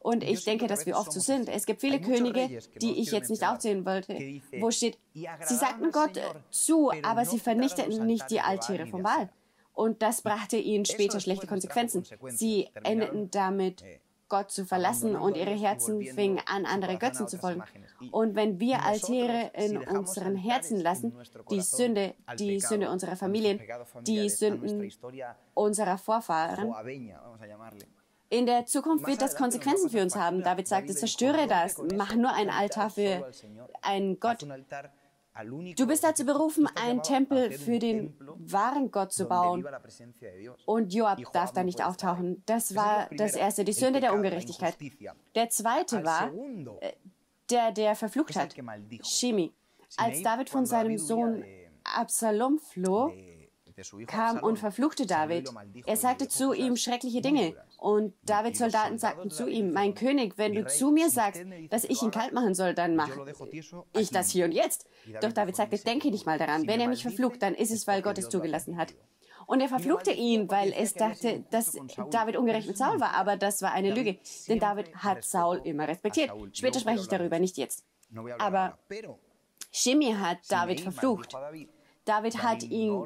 Und 0.03 0.23
ich 0.23 0.43
denke, 0.43 0.67
dass 0.67 0.85
wir 0.85 0.97
oft 0.97 1.13
so 1.13 1.21
sind. 1.21 1.47
Es 1.47 1.65
gibt 1.65 1.79
viele 1.79 2.01
Könige, 2.01 2.49
die 2.81 2.99
ich 2.99 3.11
jetzt 3.11 3.29
nicht 3.29 3.47
aufzählen 3.47 3.85
wollte, 3.85 4.41
wo 4.59 4.69
steht, 4.69 4.97
sie 5.13 5.55
sagten 5.55 5.91
Gott 5.91 6.19
zu, 6.51 6.91
aber 7.03 7.23
sie 7.25 7.39
vernichteten 7.39 8.05
nicht 8.05 8.29
die 8.29 8.41
Altäre 8.41 8.85
vom 8.85 9.03
Baal. 9.03 9.29
Und 9.73 10.01
das 10.01 10.21
brachte 10.21 10.57
ihnen 10.57 10.85
später 10.85 11.21
schlechte 11.21 11.47
Konsequenzen. 11.47 12.03
Sie 12.27 12.69
endeten 12.83 13.31
damit, 13.31 13.83
Gott 14.27 14.51
zu 14.51 14.65
verlassen 14.65 15.15
und 15.15 15.37
ihre 15.37 15.51
Herzen 15.51 16.01
fingen 16.01 16.41
an, 16.47 16.65
andere 16.65 16.97
Götzen 16.97 17.27
zu 17.27 17.37
folgen. 17.37 17.63
Und 18.11 18.35
wenn 18.35 18.59
wir 18.59 18.83
Altäre 18.83 19.51
in 19.53 19.77
unseren 19.77 20.35
Herzen 20.35 20.79
lassen, 20.79 21.13
die 21.51 21.61
Sünde, 21.61 22.15
die 22.39 22.59
Sünde 22.59 22.89
unserer 22.89 23.15
Familien, 23.15 23.61
die 24.01 24.27
Sünden 24.29 24.91
unserer 25.53 25.97
Vorfahren, 25.97 26.73
in 28.29 28.45
der 28.45 28.65
Zukunft 28.65 29.05
wird 29.05 29.21
das 29.21 29.35
Konsequenzen 29.35 29.89
für 29.89 30.01
uns 30.01 30.15
haben. 30.15 30.41
David 30.41 30.67
sagte, 30.67 30.95
zerstöre 30.95 31.47
das, 31.47 31.77
mach 31.95 32.15
nur 32.15 32.33
ein 32.33 32.49
Altar 32.49 32.89
für 32.89 33.31
einen 33.81 34.19
Gott. 34.19 34.45
Du 35.75 35.87
bist 35.87 36.03
dazu 36.03 36.25
berufen, 36.25 36.67
einen 36.75 37.01
Tempel 37.01 37.51
für 37.51 37.79
den 37.79 38.15
wahren 38.37 38.91
Gott 38.91 39.11
zu 39.11 39.25
bauen. 39.25 39.65
Und 40.65 40.93
Joab 40.93 41.19
darf 41.33 41.51
da 41.53 41.63
nicht 41.63 41.83
auftauchen. 41.83 42.43
Das 42.45 42.75
war 42.75 43.07
das 43.11 43.35
erste, 43.35 43.63
die 43.63 43.73
Sünde 43.73 43.99
der 43.99 44.13
Ungerechtigkeit. 44.13 44.77
Der 45.33 45.49
zweite 45.49 46.05
war 46.05 46.31
äh, 46.81 46.93
der, 47.49 47.71
der 47.71 47.95
verflucht 47.95 48.35
hat, 48.35 48.55
Shimi. 49.03 49.51
Als 49.97 50.21
David 50.21 50.49
von 50.49 50.65
seinem 50.65 50.97
Sohn 50.97 51.43
Absalom 51.83 52.59
floh, 52.59 53.11
kam 54.07 54.39
und 54.39 54.59
verfluchte 54.59 55.05
David. 55.05 55.49
Er 55.85 55.97
sagte 55.97 56.27
zu 56.27 56.53
ihm 56.53 56.75
schreckliche 56.75 57.21
Dinge. 57.21 57.55
Und 57.77 58.13
Davids 58.23 58.59
Soldaten 58.59 58.97
sagten 58.97 59.29
zu 59.29 59.47
ihm, 59.47 59.71
mein 59.71 59.95
König, 59.95 60.37
wenn 60.37 60.53
du 60.53 60.65
zu 60.65 60.91
mir 60.91 61.09
sagst, 61.09 61.43
dass 61.69 61.83
ich 61.83 62.01
ihn 62.01 62.11
kalt 62.11 62.33
machen 62.33 62.53
soll, 62.53 62.73
dann 62.73 62.95
mache 62.95 63.33
ich 63.97 64.09
das 64.09 64.29
hier 64.29 64.45
und 64.45 64.51
jetzt. 64.51 64.87
Doch 65.21 65.31
David 65.31 65.55
sagte, 65.55 65.77
denke 65.77 66.09
nicht 66.11 66.25
mal 66.25 66.37
daran. 66.37 66.67
Wenn 66.67 66.79
er 66.79 66.87
mich 66.87 67.01
verflucht, 67.01 67.41
dann 67.41 67.55
ist 67.55 67.71
es, 67.71 67.87
weil 67.87 68.01
Gott 68.01 68.17
es 68.17 68.29
zugelassen 68.29 68.77
hat. 68.77 68.93
Und 69.45 69.59
er 69.59 69.67
verfluchte 69.67 70.11
ihn, 70.11 70.49
weil 70.49 70.73
es 70.73 70.93
dachte, 70.93 71.43
dass 71.51 71.77
David 72.11 72.37
ungerecht 72.37 72.67
mit 72.67 72.77
Saul 72.77 72.99
war. 72.99 73.15
Aber 73.15 73.35
das 73.35 73.61
war 73.61 73.73
eine 73.73 73.93
Lüge, 73.93 74.17
denn 74.47 74.59
David 74.59 74.95
hat 74.95 75.23
Saul 75.23 75.61
immer 75.63 75.87
respektiert. 75.87 76.31
Später 76.53 76.79
spreche 76.79 77.01
ich 77.01 77.07
darüber, 77.07 77.39
nicht 77.39 77.57
jetzt. 77.57 77.85
Aber 78.39 78.77
Shimi 79.71 80.13
hat 80.13 80.39
David 80.49 80.81
verflucht. 80.81 81.35
David 82.05 82.43
hat 82.43 82.63
ihm 82.63 83.03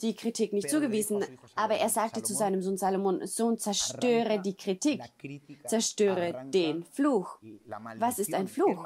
die 0.00 0.14
Kritik 0.14 0.52
nicht 0.52 0.70
zugewiesen, 0.70 1.24
aber 1.56 1.74
er 1.74 1.88
sagte 1.88 2.22
zu 2.22 2.34
seinem 2.34 2.62
Sohn 2.62 2.76
Salomon, 2.76 3.26
Sohn, 3.26 3.58
zerstöre 3.58 4.40
die 4.40 4.54
Kritik, 4.54 5.02
zerstöre 5.66 6.44
den 6.52 6.84
Fluch. 6.84 7.38
Was 7.98 8.18
ist 8.18 8.32
ein 8.34 8.48
Fluch? 8.48 8.84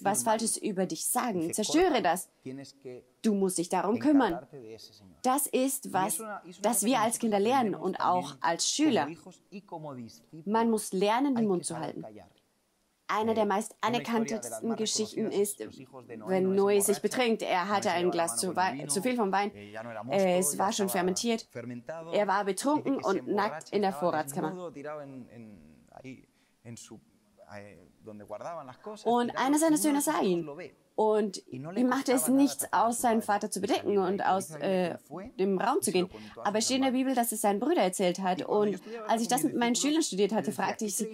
Was 0.00 0.22
Falsches 0.22 0.56
über 0.56 0.86
dich 0.86 1.06
sagen, 1.06 1.52
zerstöre 1.52 2.02
das. 2.02 2.28
Du 3.22 3.34
musst 3.34 3.58
dich 3.58 3.68
darum 3.68 3.98
kümmern. 3.98 4.46
Das 5.22 5.46
ist 5.46 5.92
was, 5.92 6.22
das 6.62 6.84
wir 6.84 7.00
als 7.00 7.18
Kinder 7.18 7.38
lernen 7.38 7.74
und 7.74 8.00
auch 8.00 8.36
als 8.40 8.68
Schüler. 8.68 9.08
Man 10.44 10.70
muss 10.70 10.92
lernen, 10.92 11.34
den 11.34 11.46
Mund 11.46 11.64
zu 11.64 11.78
halten. 11.78 12.04
Eine 13.06 13.34
der 13.34 13.44
meist 13.44 13.76
anerkanntesten 13.80 14.76
Geschichten 14.76 15.30
ist, 15.30 15.60
wenn 15.60 16.54
Noé 16.54 16.80
sich 16.80 17.02
betrinkt. 17.02 17.42
Er 17.42 17.68
hatte 17.68 17.90
ein 17.90 18.10
Glas 18.10 18.36
zu, 18.36 18.54
zu 18.88 19.02
viel 19.02 19.16
vom 19.16 19.30
Wein. 19.30 19.52
Es 20.10 20.58
war 20.58 20.72
schon 20.72 20.88
fermentiert. 20.88 21.46
Er 22.12 22.26
war 22.26 22.44
betrunken 22.44 22.96
und 23.04 23.28
nackt 23.28 23.70
in 23.70 23.82
der 23.82 23.92
Vorratskammer. 23.92 24.72
Und 29.04 29.36
einer 29.36 29.58
seiner 29.58 29.76
Söhne 29.76 30.00
sah 30.00 30.20
ihn. 30.20 30.48
Und 30.96 31.42
ihm 31.48 31.88
machte 31.88 32.12
es 32.12 32.28
nichts 32.28 32.72
aus, 32.72 33.00
seinen 33.00 33.20
Vater 33.20 33.50
zu 33.50 33.60
bedecken 33.60 33.98
und 33.98 34.24
aus 34.24 34.50
äh, 34.50 34.96
dem 35.38 35.58
Raum 35.58 35.82
zu 35.82 35.90
gehen. 35.90 36.08
Aber 36.36 36.58
es 36.58 36.66
steht 36.66 36.76
in 36.76 36.84
der 36.84 36.92
Bibel, 36.92 37.16
dass 37.16 37.32
es 37.32 37.40
seinen 37.40 37.58
Brüder 37.58 37.82
erzählt 37.82 38.20
hat. 38.20 38.42
Und 38.42 38.80
als 39.08 39.20
ich 39.20 39.26
das 39.26 39.42
mit 39.42 39.56
meinen 39.56 39.74
Schülern 39.74 40.02
studiert 40.02 40.32
hatte, 40.32 40.52
fragte 40.52 40.84
ich 40.84 40.96
sie, 40.96 41.08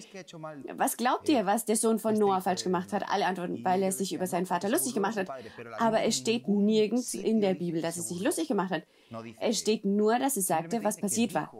was 0.75 0.99
glaubt 0.99 1.31
ihr, 1.31 1.47
was 1.47 1.65
der 1.65 1.77
Sohn 1.77 1.99
von 1.99 2.15
Noah 2.15 2.43
falsch 2.43 2.63
gemacht 2.63 2.93
hat? 2.93 3.09
Alle 3.09 3.25
antworten, 3.25 3.65
weil 3.65 3.83
er 3.83 3.93
sich 3.93 4.13
über 4.13 4.27
seinen 4.27 4.45
Vater 4.45 4.69
lustig 4.69 4.93
gemacht 4.93 5.17
hat. 5.17 5.31
Aber 5.79 6.03
es 6.03 6.17
steht 6.17 6.47
nirgends 6.47 7.15
in 7.15 7.41
der 7.41 7.55
Bibel, 7.55 7.81
dass 7.81 7.97
er 7.97 8.03
sich 8.03 8.21
lustig 8.21 8.49
gemacht 8.49 8.71
hat. 8.71 8.83
Es 9.41 9.59
steht 9.59 9.87
nur, 9.87 10.19
dass 10.19 10.37
er 10.37 10.43
sagte, 10.43 10.85
was 10.85 10.99
passiert 10.99 11.33
war. 11.33 11.51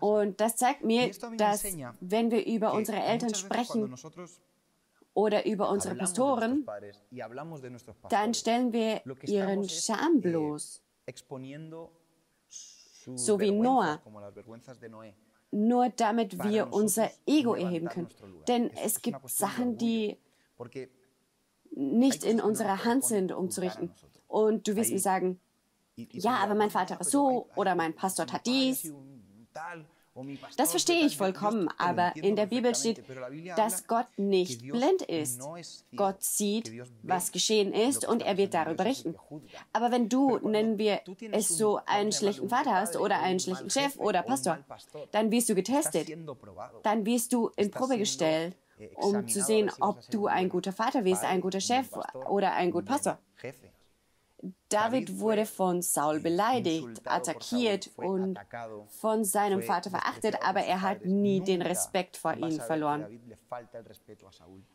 Und 0.00 0.40
das 0.40 0.56
zeigt 0.56 0.84
mir, 0.84 1.10
dass 1.36 1.64
wenn 2.00 2.30
wir 2.30 2.46
über 2.46 2.72
unsere 2.72 2.98
Eltern 2.98 3.34
sprechen 3.34 3.94
oder 5.18 5.44
über 5.46 5.68
unsere 5.68 5.96
Pastoren, 5.96 6.64
dann 8.08 8.34
stellen 8.34 8.72
wir 8.72 9.02
ihren 9.22 9.68
Scham 9.68 10.20
bloß, 10.20 10.80
so 13.16 13.40
wie 13.40 13.50
Noah, 13.50 14.00
nur 15.50 15.88
damit 15.88 16.40
wir 16.44 16.72
unser 16.72 17.10
Ego 17.26 17.56
erheben 17.56 17.88
können. 17.88 18.08
Denn 18.46 18.70
es 18.84 19.02
gibt 19.02 19.28
Sachen, 19.28 19.76
die 19.76 20.18
nicht 21.72 22.22
in 22.22 22.40
unserer 22.40 22.84
Hand 22.84 23.04
sind, 23.04 23.32
umzurichten. 23.32 23.92
Und 24.28 24.68
du 24.68 24.76
wirst 24.76 24.92
mir 24.92 25.00
sagen, 25.00 25.40
ja, 25.96 26.36
aber 26.36 26.54
mein 26.54 26.70
Vater 26.70 26.96
war 26.96 27.04
so 27.04 27.48
oder 27.56 27.74
mein 27.74 27.92
Pastor 27.92 28.26
hat 28.30 28.46
dies 28.46 28.92
das 30.56 30.70
verstehe 30.70 31.04
ich 31.06 31.16
vollkommen, 31.16 31.68
aber 31.78 32.12
in 32.16 32.36
der 32.36 32.46
Bibel 32.46 32.74
steht, 32.74 33.02
dass 33.56 33.86
Gott 33.86 34.06
nicht 34.16 34.62
blind 34.62 35.02
ist. 35.02 35.40
Gott 35.96 36.22
sieht, 36.22 36.72
was 37.02 37.32
geschehen 37.32 37.72
ist 37.72 38.06
und 38.06 38.22
er 38.22 38.36
wird 38.36 38.54
darüber 38.54 38.84
richten. 38.84 39.14
Aber 39.72 39.90
wenn 39.90 40.08
du, 40.08 40.38
nennen 40.38 40.78
wir 40.78 41.00
es 41.32 41.48
so, 41.48 41.80
einen 41.86 42.12
schlechten 42.12 42.48
Vater 42.48 42.74
hast 42.74 42.96
oder 42.96 43.20
einen 43.20 43.40
schlechten 43.40 43.70
Chef 43.70 43.96
oder 43.98 44.22
Pastor, 44.22 44.58
dann 45.10 45.30
wirst 45.30 45.48
du 45.48 45.54
getestet. 45.54 46.08
Dann 46.82 47.06
wirst 47.06 47.32
du 47.32 47.50
in 47.56 47.70
Probe 47.70 47.98
gestellt, 47.98 48.56
um 48.96 49.26
zu 49.28 49.42
sehen, 49.42 49.70
ob 49.80 50.08
du 50.10 50.26
ein 50.26 50.48
guter 50.48 50.72
Vater 50.72 51.04
wirst, 51.04 51.24
ein 51.24 51.40
guter 51.40 51.60
Chef 51.60 51.88
oder 52.28 52.52
ein 52.52 52.70
guter 52.70 52.86
Pastor. 52.86 53.18
David 54.68 55.18
wurde 55.18 55.46
von 55.46 55.80
Saul 55.80 56.20
beleidigt, 56.20 57.00
attackiert 57.04 57.90
und 57.96 58.38
von 58.88 59.24
seinem 59.24 59.62
Vater 59.62 59.90
verachtet, 59.90 60.36
aber 60.42 60.60
er 60.60 60.82
hat 60.82 61.04
nie 61.04 61.40
den 61.40 61.62
Respekt 61.62 62.16
vor 62.16 62.34
ihm 62.34 62.60
verloren. 62.60 63.20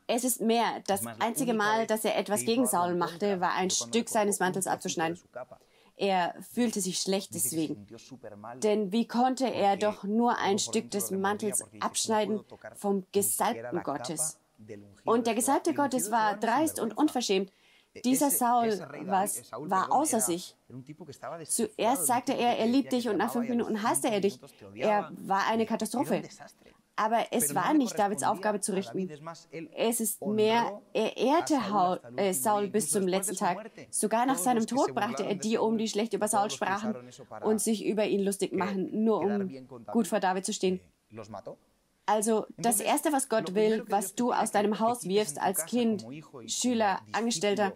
Es 0.08 0.24
ist 0.24 0.42
mehr, 0.42 0.82
das 0.88 1.06
einzige 1.20 1.54
Mal, 1.54 1.86
dass 1.86 2.06
er 2.06 2.18
etwas 2.18 2.44
gegen 2.46 2.66
Saul 2.66 2.96
machte, 2.96 3.40
war 3.40 3.54
ein 3.54 3.70
Stück 3.70 4.10
seines 4.10 4.40
Mantels 4.40 4.68
abzuschneiden. 4.68 5.20
Er 5.96 6.34
fühlte 6.52 6.82
sich 6.82 7.00
schlecht 7.00 7.36
deswegen. 7.36 7.88
Denn 8.64 8.92
wie 8.92 9.08
konnte 9.08 9.46
er 9.46 9.78
doch 9.78 10.04
nur 10.04 10.40
ein 10.40 10.58
Stück 10.58 10.90
des 10.90 11.12
Mantels 11.12 11.64
abschneiden 11.80 12.44
vom 12.76 13.06
Gesalbten 13.12 13.84
Gottes? 13.84 14.40
Und 15.06 15.28
der 15.28 15.36
Gesalbte 15.36 15.74
Gottes 15.74 16.10
war 16.10 16.38
dreist 16.38 16.80
und 16.80 16.98
unverschämt. 16.98 17.52
Dieser 18.04 18.32
Saul 18.32 18.80
was, 19.06 19.52
war 19.52 19.92
außer 19.92 20.20
sich. 20.20 20.56
Zuerst 21.48 22.08
sagte 22.08 22.34
er, 22.34 22.58
er 22.58 22.66
liebt 22.66 22.92
dich 22.92 23.08
und 23.08 23.18
nach 23.18 23.32
fünf 23.32 23.48
Minuten 23.48 23.84
hasste 23.84 24.10
er 24.10 24.20
dich. 24.20 24.40
Er 24.76 25.12
war 25.16 25.48
eine 25.48 25.66
Katastrophe. 25.66 26.24
Aber 26.96 27.26
es 27.32 27.56
war 27.56 27.74
nicht 27.74 27.98
Davids 27.98 28.24
Aufgabe 28.24 28.60
zu 28.60 28.74
richten. 28.74 29.10
Es 29.76 30.00
ist 30.00 30.24
mehr, 30.24 30.82
er 30.94 31.18
ehrte 31.18 31.58
äh, 32.18 32.34
Saul 32.34 32.68
bis 32.68 32.92
zum 32.92 33.08
letzten 33.08 33.36
Tag. 33.36 33.72
Sogar 33.90 34.26
nach 34.26 34.38
seinem 34.38 34.68
Tod 34.68 34.94
brachte 34.94 35.26
er 35.26 35.36
die 35.36 35.58
um, 35.58 35.78
die 35.78 35.88
schlecht 35.88 36.14
über 36.14 36.28
Saul 36.28 36.52
sprachen 36.52 36.96
und 37.42 37.62
sich 37.62 37.86
über 37.86 38.06
ihn 38.06 38.24
lustig 38.24 38.54
machen, 38.54 39.04
nur 39.04 39.22
um 39.22 39.50
gut 39.88 40.08
vor 40.08 40.20
David 40.20 40.46
zu 40.46 40.54
stehen. 40.54 40.80
Also 42.06 42.46
das 42.58 42.80
Erste, 42.82 43.14
was 43.14 43.30
Gott 43.30 43.56
will, 43.56 43.86
was 43.88 44.14
du 44.14 44.34
aus 44.34 44.52
deinem 44.52 44.80
Haus 44.80 45.06
wirfst 45.06 45.40
als 45.40 45.66
Kind, 45.66 46.06
Schüler, 46.48 47.00
Angestellter, 47.14 47.74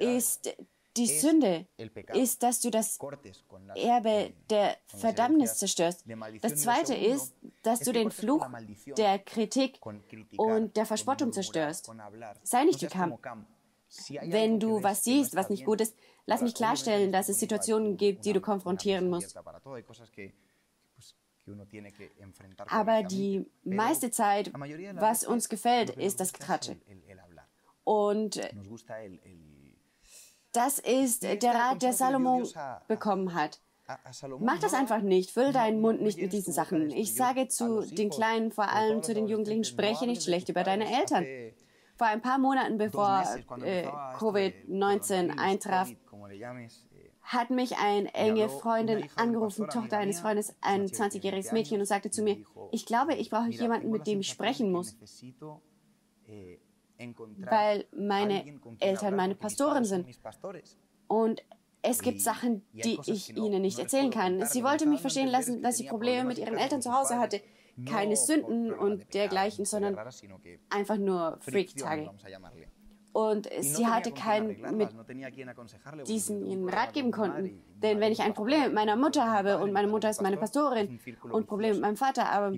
ist 0.00 0.56
die 0.96 1.06
Sünde, 1.06 1.66
ist, 2.14 2.42
dass 2.42 2.60
du 2.60 2.70
das 2.70 2.98
Erbe 3.74 4.32
der 4.48 4.76
Verdammnis 4.86 5.58
zerstörst. 5.58 6.04
Das 6.40 6.56
Zweite 6.62 6.94
ist, 6.94 7.34
dass 7.62 7.80
du 7.80 7.92
den 7.92 8.10
Fluch 8.10 8.46
der 8.96 9.18
Kritik 9.18 9.78
und 10.36 10.76
der 10.76 10.86
Verspottung 10.86 11.32
zerstörst. 11.32 11.90
Sei 12.42 12.64
nicht 12.64 12.80
wie 12.82 12.86
Kam. 12.86 13.18
Wenn 14.22 14.58
du 14.58 14.82
was 14.82 15.04
siehst, 15.04 15.36
was 15.36 15.48
nicht 15.48 15.64
gut 15.64 15.80
ist, 15.80 15.96
lass 16.26 16.42
mich 16.42 16.54
klarstellen, 16.54 17.12
dass 17.12 17.28
es 17.28 17.38
Situationen 17.38 17.96
gibt, 17.96 18.24
die 18.24 18.32
du 18.32 18.40
konfrontieren 18.40 19.08
musst. 19.10 19.36
Aber 22.68 23.02
die 23.02 23.46
meiste 23.64 24.10
Zeit, 24.10 24.52
was 24.94 25.24
uns 25.24 25.48
gefällt, 25.48 25.90
ist 25.90 26.20
das 26.20 26.32
Getratsche. 26.32 26.76
Und 27.84 28.40
das 30.52 30.78
ist 30.78 31.22
der 31.22 31.54
Rat, 31.54 31.82
der 31.82 31.92
Salomon 31.92 32.48
bekommen 32.88 33.34
hat. 33.34 33.60
Mach 34.40 34.58
das 34.58 34.74
einfach 34.74 35.00
nicht, 35.00 35.30
füll 35.30 35.52
deinen 35.52 35.80
Mund 35.80 36.02
nicht 36.02 36.18
mit 36.20 36.32
diesen 36.32 36.52
Sachen. 36.52 36.90
Ich 36.90 37.14
sage 37.14 37.46
zu 37.46 37.82
den 37.82 38.10
Kleinen, 38.10 38.50
vor 38.50 38.68
allem 38.68 39.02
zu 39.02 39.14
den 39.14 39.28
Jugendlichen, 39.28 39.62
spreche 39.64 40.06
nicht 40.06 40.24
schlecht 40.24 40.48
über 40.48 40.64
deine 40.64 40.86
Eltern. 40.98 41.24
Vor 41.96 42.08
ein 42.08 42.20
paar 42.20 42.38
Monaten, 42.38 42.76
bevor 42.78 43.24
äh, 43.62 43.86
Covid-19 43.86 45.38
eintraf, 45.38 45.88
hat 47.26 47.50
mich 47.50 47.76
eine 47.76 48.14
enge 48.14 48.48
Freundin 48.48 49.08
angerufen, 49.16 49.68
Tochter 49.68 49.98
eines 49.98 50.20
Freundes, 50.20 50.54
ein 50.60 50.86
20-jähriges 50.86 51.52
Mädchen, 51.52 51.80
und 51.80 51.86
sagte 51.86 52.10
zu 52.10 52.22
mir, 52.22 52.38
ich 52.70 52.86
glaube, 52.86 53.14
ich 53.14 53.30
brauche 53.30 53.50
jemanden, 53.50 53.90
mit 53.90 54.06
dem 54.06 54.20
ich 54.20 54.28
sprechen 54.28 54.70
muss, 54.70 54.96
weil 57.38 57.84
meine 57.92 58.44
Eltern 58.78 59.16
meine 59.16 59.34
Pastoren 59.34 59.84
sind. 59.84 60.06
Und 61.08 61.42
es 61.82 62.00
gibt 62.00 62.20
Sachen, 62.20 62.64
die 62.72 62.98
ich 63.06 63.36
ihnen 63.36 63.62
nicht 63.62 63.78
erzählen 63.78 64.10
kann. 64.10 64.46
Sie 64.46 64.62
wollte 64.62 64.86
mich 64.86 65.00
verstehen 65.00 65.28
lassen, 65.28 65.62
dass 65.62 65.78
sie 65.78 65.88
Probleme 65.88 66.24
mit 66.24 66.38
ihren 66.38 66.56
Eltern 66.56 66.80
zu 66.80 66.92
Hause 66.92 67.18
hatte. 67.18 67.40
Keine 67.86 68.16
Sünden 68.16 68.72
und 68.72 69.12
dergleichen, 69.12 69.64
sondern 69.66 69.98
einfach 70.70 70.96
nur 70.96 71.38
Freak-Tage 71.40 72.10
und 73.16 73.48
sie 73.60 73.86
hatte 73.86 74.12
keinen, 74.12 74.76
mit 74.76 74.90
diesen 76.06 76.44
ihnen 76.44 76.68
Rat 76.68 76.92
geben 76.92 77.12
konnten. 77.12 77.62
Denn 77.76 77.98
wenn 77.98 78.12
ich 78.12 78.20
ein 78.20 78.34
Problem 78.34 78.64
mit 78.64 78.74
meiner 78.74 78.94
Mutter 78.94 79.32
habe 79.32 79.56
und 79.56 79.72
meine 79.72 79.88
Mutter 79.88 80.10
ist 80.10 80.20
meine 80.20 80.36
Pastorin 80.36 81.00
und 81.22 81.46
Probleme 81.46 81.72
mit 81.74 81.82
meinem 81.82 81.96
Vater, 81.96 82.30
aber 82.30 82.48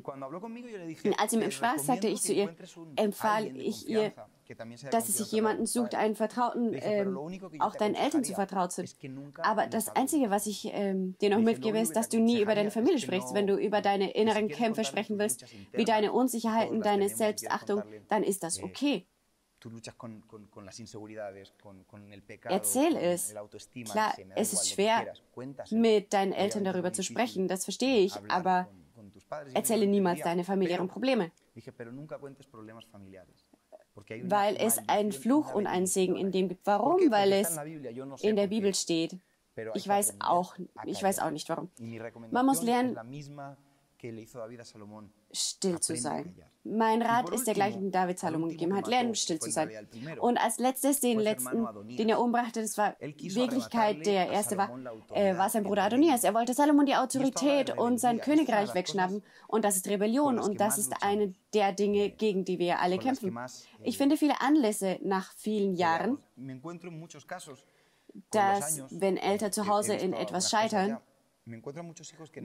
als 1.16 1.30
sie 1.30 1.36
mit 1.36 1.46
mir 1.46 1.52
sprach, 1.52 1.78
sagte 1.78 2.08
ich 2.08 2.22
zu 2.22 2.32
ihr, 2.32 2.52
empfahl 2.96 3.56
ich 3.56 3.88
ihr, 3.88 4.12
dass 4.90 5.06
sie 5.06 5.12
sich 5.12 5.30
jemanden 5.30 5.66
sucht, 5.66 5.94
einen 5.94 6.16
Vertrauten, 6.16 6.72
ähm, 6.74 7.16
auch 7.60 7.76
deinen 7.76 7.94
Eltern 7.94 8.24
zu 8.24 8.34
vertraut 8.34 8.72
sind. 8.72 8.96
Aber 9.38 9.68
das 9.68 9.94
Einzige, 9.94 10.30
was 10.30 10.46
ich 10.46 10.70
ähm, 10.72 11.16
dir 11.20 11.30
noch 11.30 11.40
mitgebe, 11.40 11.78
ist, 11.78 11.94
dass 11.94 12.08
du 12.08 12.18
nie 12.18 12.42
über 12.42 12.56
deine 12.56 12.72
Familie 12.72 12.98
sprichst. 12.98 13.32
Wenn 13.32 13.46
du 13.46 13.54
über 13.56 13.80
deine 13.80 14.10
inneren 14.10 14.48
Kämpfe 14.48 14.84
sprechen 14.84 15.20
willst, 15.20 15.44
wie 15.72 15.84
deine 15.84 16.10
Unsicherheiten, 16.10 16.80
deine 16.80 17.08
Selbstachtung, 17.08 17.82
dann 18.08 18.24
ist 18.24 18.42
das 18.42 18.60
okay. 18.60 19.06
Erzähl 22.44 22.96
es. 22.96 23.34
Klar, 23.84 24.14
es 24.36 24.52
ist 24.52 24.70
schwer, 24.70 25.14
mit 25.70 26.12
deinen 26.12 26.32
Eltern 26.32 26.64
darüber 26.64 26.92
zu 26.92 27.02
sprechen, 27.02 27.48
das 27.48 27.64
verstehe 27.64 28.04
ich, 28.04 28.14
aber 28.28 28.68
erzähle 29.54 29.86
niemals 29.86 30.20
deine 30.22 30.44
familiären 30.44 30.88
Probleme. 30.88 31.30
Weil 34.22 34.56
es 34.56 34.78
einen 34.88 35.12
Fluch 35.12 35.54
und 35.54 35.66
einen 35.66 35.86
Segen 35.86 36.16
in 36.16 36.30
dem 36.30 36.48
gibt. 36.48 36.66
Warum? 36.66 37.10
Weil 37.10 37.32
es 37.32 37.56
in 38.22 38.36
der 38.36 38.46
Bibel 38.46 38.74
steht. 38.74 39.18
Ich 39.74 39.88
weiß 39.88 40.16
auch, 40.20 40.56
ich 40.84 41.02
weiß 41.02 41.18
auch 41.18 41.30
nicht 41.30 41.48
warum. 41.48 41.68
Man 42.30 42.46
muss 42.46 42.62
lernen, 42.62 42.96
still 45.32 45.80
zu 45.80 45.96
sein. 45.96 46.34
Mein 46.64 47.00
Rat 47.00 47.30
ist 47.30 47.46
der 47.46 47.54
gleiche, 47.54 47.78
den 47.78 47.90
David 47.90 48.18
Salomon 48.18 48.50
gegeben 48.50 48.76
hat, 48.76 48.86
lernen 48.88 49.14
still 49.14 49.38
zu 49.38 49.50
sein. 49.50 49.70
Und 50.20 50.36
als 50.36 50.58
letztes, 50.58 51.00
den 51.00 51.18
letzten, 51.18 51.66
den 51.96 52.08
er 52.08 52.20
umbrachte, 52.20 52.60
das 52.60 52.76
war 52.76 52.94
Wirklichkeit, 53.00 54.04
der 54.04 54.30
erste 54.30 54.58
war, 54.58 54.70
äh, 55.14 55.36
war 55.38 55.48
sein 55.48 55.62
Bruder 55.62 55.84
Adonias. 55.84 56.24
Er 56.24 56.34
wollte 56.34 56.52
Salomon 56.52 56.84
die 56.84 56.94
Autorität 56.94 57.76
und 57.78 57.98
sein 57.98 58.20
Königreich 58.20 58.74
wegschnappen. 58.74 59.22
Und 59.46 59.64
das 59.64 59.76
ist 59.76 59.88
Rebellion 59.88 60.38
und 60.38 60.60
das 60.60 60.78
ist 60.78 60.92
eine 61.02 61.32
der 61.54 61.72
Dinge, 61.72 62.10
gegen 62.10 62.44
die 62.44 62.58
wir 62.58 62.80
alle 62.80 62.98
kämpfen. 62.98 63.38
Ich 63.82 63.96
finde 63.96 64.16
viele 64.16 64.40
Anlässe 64.40 64.98
nach 65.02 65.32
vielen 65.34 65.74
Jahren, 65.74 66.18
dass 68.30 68.82
wenn 68.90 69.16
Eltern 69.16 69.52
zu 69.52 69.68
Hause 69.68 69.94
in 69.94 70.12
etwas 70.12 70.50
scheitern, 70.50 70.98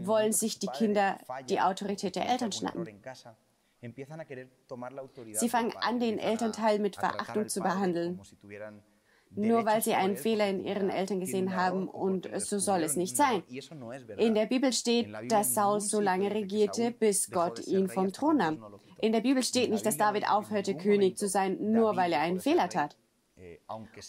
wollen 0.05 0.31
sich 0.31 0.59
die 0.59 0.67
Kinder 0.67 1.17
die 1.49 1.59
Autorität 1.59 2.15
der 2.15 2.29
Eltern 2.29 2.51
schnappen. 2.51 2.87
Sie 5.33 5.49
fangen 5.49 5.73
an, 5.77 5.99
den 5.99 6.19
Elternteil 6.19 6.79
mit 6.79 6.95
Verachtung 6.95 7.49
zu 7.49 7.61
behandeln, 7.61 8.21
nur 9.35 9.65
weil 9.65 9.81
sie 9.81 9.93
einen 9.93 10.15
Fehler 10.15 10.47
in 10.47 10.63
ihren 10.63 10.89
Eltern 10.89 11.19
gesehen 11.19 11.55
haben 11.55 11.89
und 11.89 12.29
so 12.39 12.59
soll 12.59 12.83
es 12.83 12.95
nicht 12.95 13.17
sein. 13.17 13.43
In 14.17 14.35
der 14.35 14.45
Bibel 14.45 14.71
steht, 14.71 15.13
dass 15.29 15.53
Saul 15.53 15.81
so 15.81 15.99
lange 15.99 16.31
regierte, 16.33 16.91
bis 16.91 17.29
Gott 17.29 17.65
ihn 17.67 17.89
vom 17.89 18.13
Thron 18.13 18.37
nahm. 18.37 18.79
In 19.01 19.11
der 19.11 19.21
Bibel 19.21 19.43
steht 19.43 19.69
nicht, 19.69 19.85
dass 19.85 19.97
David 19.97 20.29
aufhörte, 20.29 20.75
König 20.77 21.17
zu 21.17 21.27
sein, 21.27 21.57
nur 21.59 21.97
weil 21.97 22.13
er 22.13 22.21
einen 22.21 22.39
Fehler 22.39 22.69
tat. 22.69 22.95
Eh, 23.43 23.57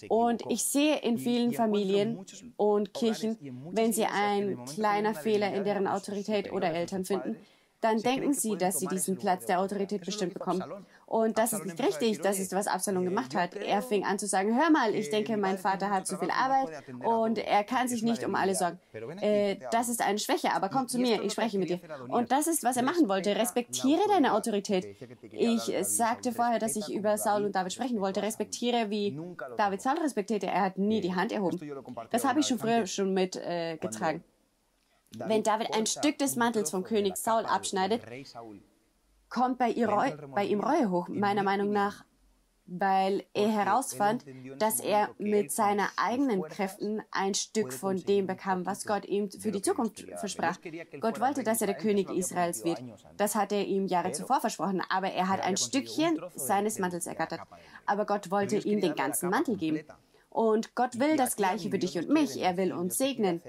und 0.09 0.43
ich 0.49 0.65
sehe 0.65 0.99
in 1.01 1.19
vielen 1.19 1.53
Familien 1.53 2.25
und 2.57 2.95
Kirchen, 2.95 3.37
wenn 3.73 3.93
sie 3.93 4.05
einen 4.05 4.65
kleinen 4.65 5.15
Fehler 5.15 5.53
in 5.53 5.65
deren 5.65 5.89
Autorität 5.89 6.53
oder 6.53 6.73
Eltern 6.73 7.05
finden, 7.05 7.37
dann 7.81 7.99
denken 8.01 8.33
sie, 8.33 8.57
dass 8.57 8.79
sie 8.79 8.87
diesen 8.87 9.19
Platz 9.19 9.47
der 9.47 9.61
Autorität 9.61 10.05
bestimmt 10.05 10.35
bekommen. 10.35 10.63
Und 11.07 11.39
das 11.39 11.53
ist 11.53 11.65
nicht 11.65 11.81
richtig. 11.81 12.21
Das 12.21 12.39
ist, 12.39 12.53
was 12.53 12.67
Absalom 12.67 13.05
gemacht 13.05 13.35
hat. 13.35 13.55
Er 13.55 13.83
fing 13.83 14.05
an 14.05 14.19
zu 14.19 14.27
sagen, 14.27 14.57
hör 14.57 14.71
mal, 14.71 14.95
ich 14.95 15.11
denke, 15.11 15.37
mein 15.37 15.59
Vater 15.59 15.91
hat 15.91 16.07
zu 16.07 16.17
viel 16.19 16.31
Arbeit 16.31 16.85
und 17.05 17.39
er 17.39 17.65
kann 17.65 17.89
sich 17.89 18.03
nicht 18.03 18.25
um 18.25 18.35
alle 18.35 18.55
sorgen. 18.55 18.79
Äh, 19.21 19.57
das 19.71 19.89
ist 19.89 20.03
eine 20.03 20.19
Schwäche, 20.19 20.53
aber 20.53 20.69
komm 20.69 20.89
zu 20.89 20.99
mir, 20.99 21.23
ich 21.23 21.33
spreche 21.33 21.59
mit 21.59 21.71
dir. 21.71 21.81
Und 22.09 22.33
das 22.33 22.47
ist, 22.47 22.65
was 22.65 22.77
er 22.77 22.83
machen 22.83 23.09
wollte. 23.09 23.37
Respektiere 23.37 24.03
deine 24.09 24.35
Autorität. 24.35 24.87
Ich 25.31 25.73
sagte 25.83 26.33
vorher, 26.33 26.59
dass 26.59 26.77
ich 26.77 26.93
über 26.93 27.19
Saul 27.19 27.45
und 27.45 27.55
David 27.55 27.73
sprechen 27.73 28.01
wollte. 28.01 28.23
Respektiere, 28.23 28.91
wie 28.91 29.19
David 29.57 29.83
Saul 29.83 29.99
respektierte. 29.99 30.47
Er 30.47 30.63
hat 30.63 30.79
nie 30.79 31.01
die 31.01 31.15
Hand 31.15 31.33
erhoben. 31.33 31.61
Das 32.11 32.25
habe 32.25 32.41
ich 32.41 32.47
schon 32.47 32.59
früher 32.59 32.87
schon 32.87 33.13
mitgetragen. 33.13 34.21
Äh, 34.21 34.35
wenn 35.29 35.43
David 35.43 35.75
ein 35.75 35.87
Stück 35.87 36.19
des 36.19 36.37
Mantels 36.37 36.71
vom 36.71 36.83
König 36.83 37.17
Saul 37.17 37.45
abschneidet, 37.47 38.03
kommt 39.35 39.59
bei, 39.59 39.75
bei 40.35 40.45
ihm 40.45 40.61
Reue 40.61 40.91
hoch, 40.91 41.09
meiner 41.09 41.43
Meinung 41.43 41.73
nach, 41.73 42.05
weil 42.67 43.25
er 43.35 43.49
herausfand, 43.49 44.25
dass 44.59 44.81
er 44.81 45.11
mit 45.19 45.51
seinen 45.51 45.87
eigenen 45.97 46.43
Kräften 46.43 47.03
ein 47.11 47.35
Stück 47.35 47.73
von 47.73 47.97
dem 47.97 48.27
bekam, 48.27 48.65
was 48.65 48.87
Gott 48.87 49.05
ihm 49.05 49.31
für 49.31 49.51
die 49.51 49.61
Zukunft 49.61 50.07
versprach. 50.17 50.59
Gott 51.01 51.21
wollte, 51.21 51.43
dass 51.43 51.61
er 51.61 51.67
der 51.67 51.77
König 51.77 52.09
Israels 52.11 52.65
wird. 52.65 52.83
Das 53.17 53.35
hat 53.35 53.53
er 53.53 53.67
ihm 53.67 53.87
Jahre 53.87 54.13
zuvor 54.13 54.41
versprochen, 54.41 54.83
aber 54.89 55.09
er 55.09 55.29
hat 55.29 55.43
ein 55.43 55.57
Stückchen 55.57 56.21
seines 56.37 56.79
Mantels 56.79 57.07
ergattert. 57.07 57.41
Aber 57.87 58.07
Gott 58.07 58.31
wollte 58.31 58.57
ihm 58.57 58.81
den 58.81 58.95
ganzen 58.95 59.31
Mantel 59.31 59.57
geben. 59.57 59.81
Und 60.31 60.75
Gott 60.75 60.99
will 60.99 61.17
das 61.17 61.37
Gleiche 61.37 61.71
für 61.71 61.79
dich 61.79 61.99
und 61.99 62.09
mich. 62.09 62.41
Er 62.41 62.57
will 62.57 62.73
uns 62.73 62.97
segnen. 62.97 63.43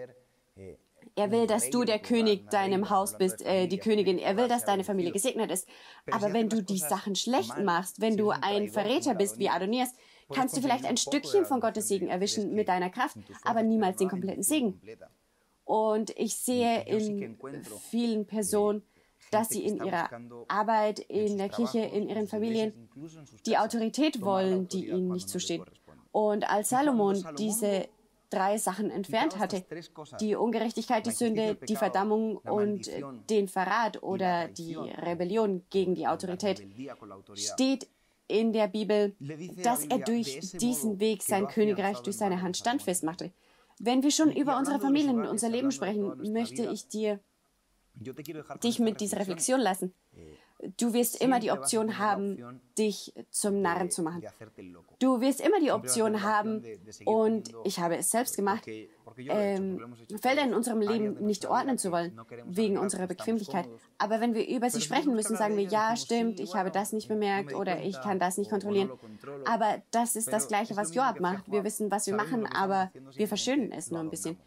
Er 1.18 1.32
will, 1.32 1.48
dass 1.48 1.70
du 1.70 1.86
der 1.86 2.00
König 2.00 2.50
deinem 2.50 2.90
Haus 2.90 3.18
bist, 3.18 3.42
äh, 3.46 3.68
die 3.68 3.78
Königin. 3.78 4.18
Er 4.18 4.36
will, 4.36 4.50
dass 4.50 4.66
deine 4.66 4.84
Familie 4.84 5.14
gesegnet 5.14 5.50
ist. 5.50 5.68
Aber 6.12 6.34
wenn 6.34 6.50
du 6.50 6.62
die 6.62 6.78
Sachen 6.78 7.16
schlecht 7.16 7.58
machst, 7.60 8.02
wenn 8.02 8.18
du 8.18 8.32
ein 8.32 8.68
Verräter 8.68 9.16
bist 9.16 9.40
wie 9.40 9.50
Adonias, 9.50 9.94
kannst 10.34 10.58
du 10.58 10.62
vielleicht 10.62 10.86
ein 10.86 10.98
Stückchen 10.98 11.46
von 11.46 11.62
Gottes 11.62 11.88
Segen 11.88 12.10
erwischen 12.10 12.54
mit 12.54 12.68
deiner 12.68 12.90
Kraft, 12.90 13.18
aber 13.44 13.64
niemals 13.64 13.98
den 13.98 14.10
kompletten 14.10 14.44
Segen. 14.44 14.82
Und 15.64 16.12
ich 16.18 16.36
sehe 16.36 16.84
in 16.86 17.38
vielen 17.90 18.26
Personen, 18.26 18.84
dass 19.32 19.50
sie 19.50 19.66
in 19.66 19.84
ihrer 19.84 20.10
Arbeit, 20.48 21.00
in 21.00 21.38
der 21.38 21.50
Kirche, 21.50 21.80
in 21.80 22.08
ihren 22.10 22.28
Familien 22.28 22.90
die 23.46 23.58
Autorität 23.58 24.22
wollen, 24.22 24.68
die 24.68 24.90
ihnen 24.90 25.10
nicht 25.10 25.30
zusteht. 25.30 25.62
Und 26.12 26.50
als 26.50 26.70
Salomon 26.70 27.26
diese 27.38 27.88
drei 28.30 28.58
Sachen 28.58 28.90
entfernt 28.90 29.38
hatte. 29.40 29.64
Die 30.20 30.36
Ungerechtigkeit, 30.36 31.06
die 31.06 31.12
Sünde, 31.12 31.56
die 31.56 31.76
Verdammung 31.76 32.38
und 32.38 32.90
den 33.30 33.48
Verrat 33.48 34.02
oder 34.04 34.48
die 34.48 34.76
Rebellion 34.76 35.64
gegen 35.70 35.96
die 35.96 36.08
Autorität 36.08 36.66
steht 37.34 37.88
in 38.28 38.54
der 38.54 38.68
Bibel, 38.68 39.16
dass 39.64 39.86
er 39.86 40.00
durch 40.00 40.40
diesen 40.54 41.00
Weg 41.00 41.22
sein 41.22 41.48
Königreich 41.48 42.00
durch 42.00 42.18
seine 42.18 42.42
Hand 42.42 42.58
standfest 42.58 43.04
machte. 43.04 43.32
Wenn 43.80 44.04
wir 44.04 44.12
schon 44.12 44.32
über 44.32 44.58
unsere 44.58 44.80
Familien 44.80 45.20
und 45.20 45.28
unser 45.28 45.50
Leben 45.50 45.72
sprechen, 45.72 46.32
möchte 46.32 46.66
ich 46.72 46.88
dir 46.88 47.20
dich 48.64 48.80
mit 48.80 49.00
dieser 49.00 49.20
Reflexion 49.20 49.60
lassen. 49.60 49.94
Du 50.78 50.94
wirst 50.94 51.22
immer 51.22 51.40
die 51.40 51.52
Option 51.52 51.98
haben, 51.98 52.62
dich 52.78 53.14
zum 53.30 53.62
Narren 53.62 53.92
zu 53.92 54.02
machen. 54.02 54.24
Du 55.00 55.22
wirst 55.22 55.42
immer 55.42 55.60
die 55.60 55.72
Option 55.72 56.24
haben, 56.24 56.64
und 57.06 57.52
ich 57.64 57.80
habe 57.80 57.98
es 57.98 58.10
selbst 58.10 58.36
gemacht, 58.36 58.68
ähm, 59.18 59.96
Felder 60.22 60.44
in 60.44 60.54
unserem 60.54 60.82
Leben 60.82 61.26
nicht 61.26 61.46
ordnen 61.46 61.78
zu 61.78 61.92
wollen, 61.92 62.20
wegen 62.46 62.78
unserer 62.78 63.08
Bequemlichkeit. 63.08 63.68
Aber 63.98 64.22
wenn 64.22 64.34
wir 64.34 64.48
über 64.48 64.70
sie 64.70 64.82
sprechen 64.82 65.14
müssen, 65.14 65.36
sagen 65.36 65.58
wir, 65.58 65.64
ja, 65.64 65.96
stimmt, 65.96 66.40
ich 66.40 66.56
habe 66.56 66.72
das 66.72 66.94
nicht 66.94 67.08
bemerkt 67.08 67.54
oder 67.54 67.82
ich 67.82 68.00
kann 68.02 68.20
das 68.20 68.38
nicht 68.38 68.50
kontrollieren. 68.50 68.92
Aber 69.46 69.82
das 69.92 70.16
ist 70.16 70.32
das 70.32 70.48
Gleiche, 70.48 70.76
was 70.76 70.94
Joab 70.96 71.20
macht. 71.20 71.52
Wir 71.52 71.64
wissen, 71.64 71.92
was 71.92 72.08
wir 72.08 72.16
machen, 72.16 72.46
aber 72.46 72.92
wir 73.14 73.28
verschönen 73.28 73.72
es 73.72 73.92
nur 73.92 74.00
ein 74.00 74.10
bisschen. 74.10 74.38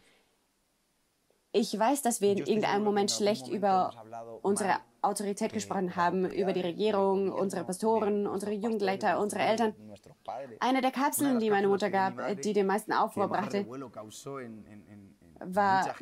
Ich 1.51 1.77
weiß, 1.77 2.01
dass 2.03 2.21
wir 2.21 2.31
in 2.31 2.37
irgendeinem 2.39 2.83
Moment 2.83 3.09
schlecht 3.09 3.47
über 3.47 3.91
unsere 4.43 4.75
Autorität 5.01 5.51
gesprochen 5.51 5.95
haben, 5.95 6.29
über 6.29 6.53
die 6.53 6.61
Regierung, 6.61 7.31
unsere 7.31 7.63
Pastoren, 7.63 8.27
unsere 8.27 8.51
Jugendleiter, 8.51 9.19
unsere 9.19 9.41
Eltern. 9.41 9.73
Eine 10.59 10.81
der 10.81 10.91
Kapseln, 10.91 11.39
die 11.39 11.49
meine 11.49 11.67
Mutter 11.67 11.89
gab, 11.89 12.41
die 12.41 12.53
den 12.53 12.67
meisten 12.67 12.93
Aufruhr 12.93 13.27
brachte, 13.27 13.65
war, 15.39 15.95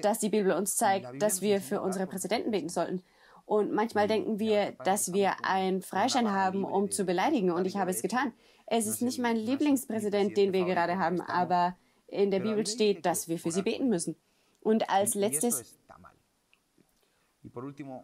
dass 0.00 0.20
die 0.20 0.28
Bibel 0.28 0.52
uns 0.52 0.76
zeigt, 0.76 1.20
dass 1.20 1.42
wir 1.42 1.60
für 1.60 1.80
unsere 1.82 2.06
Präsidenten 2.06 2.52
beten 2.52 2.68
sollten. 2.68 3.02
Und 3.44 3.72
manchmal 3.72 4.08
denken 4.08 4.38
wir, 4.38 4.72
dass 4.84 5.12
wir 5.12 5.44
einen 5.44 5.82
Freischein 5.82 6.32
haben, 6.32 6.64
um 6.64 6.90
zu 6.90 7.04
beleidigen. 7.04 7.50
Und 7.50 7.66
ich 7.66 7.76
habe 7.76 7.90
es 7.90 8.02
getan. 8.02 8.32
Es 8.66 8.86
ist 8.86 9.02
nicht 9.02 9.20
mein 9.20 9.36
Lieblingspräsident, 9.36 10.36
den 10.36 10.52
wir 10.52 10.64
gerade 10.64 10.98
haben, 10.98 11.20
aber 11.20 11.76
in 12.08 12.30
der 12.30 12.40
Bibel 12.40 12.66
steht, 12.66 13.06
dass 13.06 13.28
wir 13.28 13.38
für 13.38 13.52
sie 13.52 13.62
beten 13.62 13.88
müssen. 13.88 14.16
Und 14.66 14.90
als 14.90 15.14
letztes, 15.14 15.76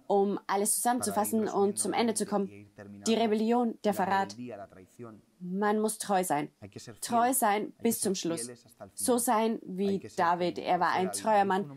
um 0.06 0.38
alles 0.46 0.76
zusammenzufassen 0.76 1.48
und 1.48 1.76
zum 1.76 1.92
Ende 1.92 2.14
zu 2.14 2.24
kommen, 2.24 2.48
die 3.04 3.14
Rebellion, 3.14 3.76
der 3.82 3.94
Verrat. 3.94 4.36
Man 5.40 5.80
muss 5.80 5.98
treu 5.98 6.22
sein. 6.22 6.52
Treu 7.00 7.32
sein 7.32 7.72
bis 7.82 7.98
zum 7.98 8.14
Schluss. 8.14 8.48
So 8.94 9.18
sein 9.18 9.58
wie 9.64 10.08
David. 10.16 10.60
Er 10.60 10.78
war 10.78 10.92
ein 10.92 11.10
treuer 11.10 11.44
Mann. 11.44 11.68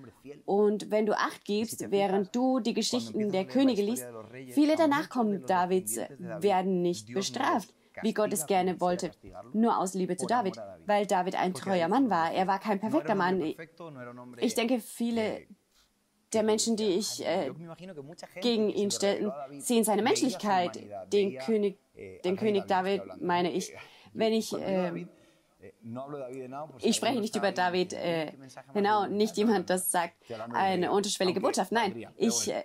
Und 0.45 0.91
wenn 0.91 1.07
du 1.07 1.17
Acht 1.17 1.43
gibst, 1.45 1.89
während 1.89 2.35
du 2.35 2.59
die 2.59 2.75
Geschichten 2.75 3.31
der 3.31 3.45
Könige 3.45 3.81
liest, 3.81 4.05
viele 4.51 4.75
der 4.75 4.87
Nachkommen 4.87 5.47
Davids 5.47 5.97
werden 6.19 6.83
nicht 6.83 7.11
bestraft 7.11 7.73
wie 8.01 8.13
Gott 8.13 8.33
es 8.33 8.45
gerne 8.45 8.79
wollte, 8.79 9.11
nur 9.53 9.77
aus 9.77 9.93
Liebe 9.93 10.17
zu 10.17 10.25
David, 10.25 10.57
weil 10.85 11.05
David 11.05 11.35
ein 11.35 11.53
treuer 11.53 11.87
Mann 11.87 12.09
war. 12.09 12.31
Er 12.31 12.47
war 12.47 12.59
kein 12.59 12.79
perfekter 12.79 13.15
Mann. 13.15 13.41
Ich 14.37 14.55
denke, 14.55 14.79
viele 14.79 15.41
der 16.33 16.43
Menschen, 16.43 16.75
die 16.75 16.89
ich 16.89 17.25
äh, 17.25 17.51
gegen 18.41 18.69
ihn 18.69 18.91
stellten, 18.91 19.31
sehen 19.59 19.83
seine 19.83 20.01
Menschlichkeit. 20.01 20.79
Den 21.11 21.37
König, 21.39 21.77
den 22.23 22.35
König 22.35 22.67
David 22.67 23.01
meine 23.21 23.51
ich. 23.51 23.73
Wenn 24.13 24.31
ich 24.31 24.53
äh, 24.53 25.07
ich 26.79 26.95
spreche 26.95 27.19
nicht 27.19 27.35
über 27.35 27.51
David, 27.51 27.93
äh, 27.93 28.31
genau, 28.73 29.07
nicht 29.07 29.35
jemand, 29.37 29.69
das 29.69 29.91
sagt 29.91 30.13
eine 30.53 30.91
unterschwellige 30.91 31.41
Botschaft. 31.41 31.71
Nein, 31.71 32.07
ich, 32.17 32.51
äh, 32.51 32.63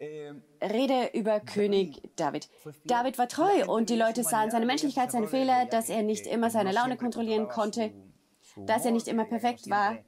Rede 0.00 1.10
über 1.14 1.40
König 1.40 2.02
David. 2.16 2.48
David 2.84 3.18
war 3.18 3.28
treu 3.28 3.66
und 3.66 3.90
die 3.90 3.96
Leute 3.96 4.22
sahen 4.22 4.50
seine 4.50 4.66
Menschlichkeit, 4.66 5.12
seine 5.12 5.28
Fehler, 5.28 5.66
dass 5.66 5.88
er 5.88 6.02
nicht 6.02 6.26
immer 6.26 6.50
seine 6.50 6.72
Laune 6.72 6.96
kontrollieren 6.96 7.48
konnte, 7.48 7.92
dass 8.56 8.84
er 8.84 8.90
nicht 8.90 9.08
immer 9.08 9.24
perfekt 9.24 9.70
war, 9.70 9.98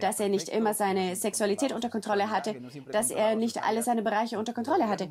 dass 0.00 0.20
er 0.20 0.28
nicht 0.28 0.48
immer 0.48 0.72
seine 0.72 1.16
Sexualität 1.16 1.72
unter 1.72 1.90
Kontrolle 1.90 2.30
hatte, 2.30 2.60
dass 2.92 3.10
er 3.10 3.34
nicht 3.34 3.62
alle 3.62 3.82
seine 3.82 4.02
Bereiche 4.02 4.38
unter 4.38 4.52
Kontrolle 4.52 4.88
hatte. 4.88 5.08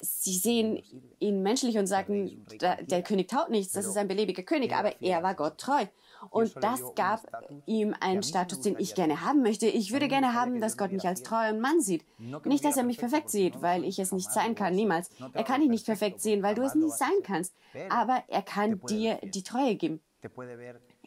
Sie 0.00 0.36
sehen 0.36 0.80
ihn 1.18 1.42
menschlich 1.42 1.78
und 1.78 1.86
sagen, 1.86 2.46
der 2.60 3.02
König 3.02 3.28
taut 3.28 3.50
nichts, 3.50 3.72
das 3.72 3.86
ist 3.86 3.96
ein 3.96 4.08
beliebiger 4.08 4.44
König, 4.44 4.72
aber 4.72 5.00
er 5.02 5.22
war 5.24 5.34
Gott 5.34 5.58
treu. 5.58 5.86
Und 6.30 6.54
das 6.62 6.80
gab 6.94 7.20
ihm 7.66 7.94
einen 8.00 8.22
Status, 8.22 8.60
den 8.60 8.76
ich 8.78 8.94
gerne 8.94 9.22
haben 9.22 9.42
möchte. 9.42 9.66
Ich 9.66 9.92
würde 9.92 10.08
gerne 10.08 10.34
haben, 10.34 10.60
dass 10.60 10.76
Gott 10.76 10.92
mich 10.92 11.06
als 11.06 11.22
treuen 11.22 11.60
Mann 11.60 11.80
sieht. 11.80 12.04
Nicht, 12.44 12.64
dass 12.64 12.76
er 12.76 12.84
mich 12.84 12.98
perfekt 12.98 13.30
sieht, 13.30 13.62
weil 13.62 13.84
ich 13.84 13.98
es 13.98 14.12
nicht 14.12 14.30
sein 14.30 14.54
kann, 14.54 14.74
niemals. 14.74 15.10
Er 15.32 15.44
kann 15.44 15.60
dich 15.60 15.70
nicht 15.70 15.86
perfekt 15.86 16.20
sehen, 16.20 16.42
weil 16.42 16.54
du 16.54 16.62
es 16.62 16.74
nicht 16.74 16.96
sein 16.96 17.08
kannst. 17.22 17.54
Aber 17.88 18.22
er 18.28 18.42
kann 18.42 18.80
dir 18.88 19.18
die 19.22 19.42
Treue 19.42 19.76
geben. 19.76 20.00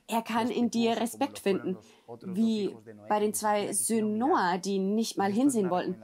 Er 0.10 0.24
kann 0.24 0.50
in 0.50 0.72
dir 0.72 1.00
Respekt 1.00 1.38
finden, 1.38 1.78
wie 2.26 2.76
bei 3.08 3.20
den 3.20 3.36
zwei 3.36 3.72
Söhnen 3.74 4.18
Noah, 4.18 4.58
die 4.58 4.80
nicht 4.80 5.18
mal 5.18 5.32
hinsehen 5.32 5.70
wollten. 5.70 5.96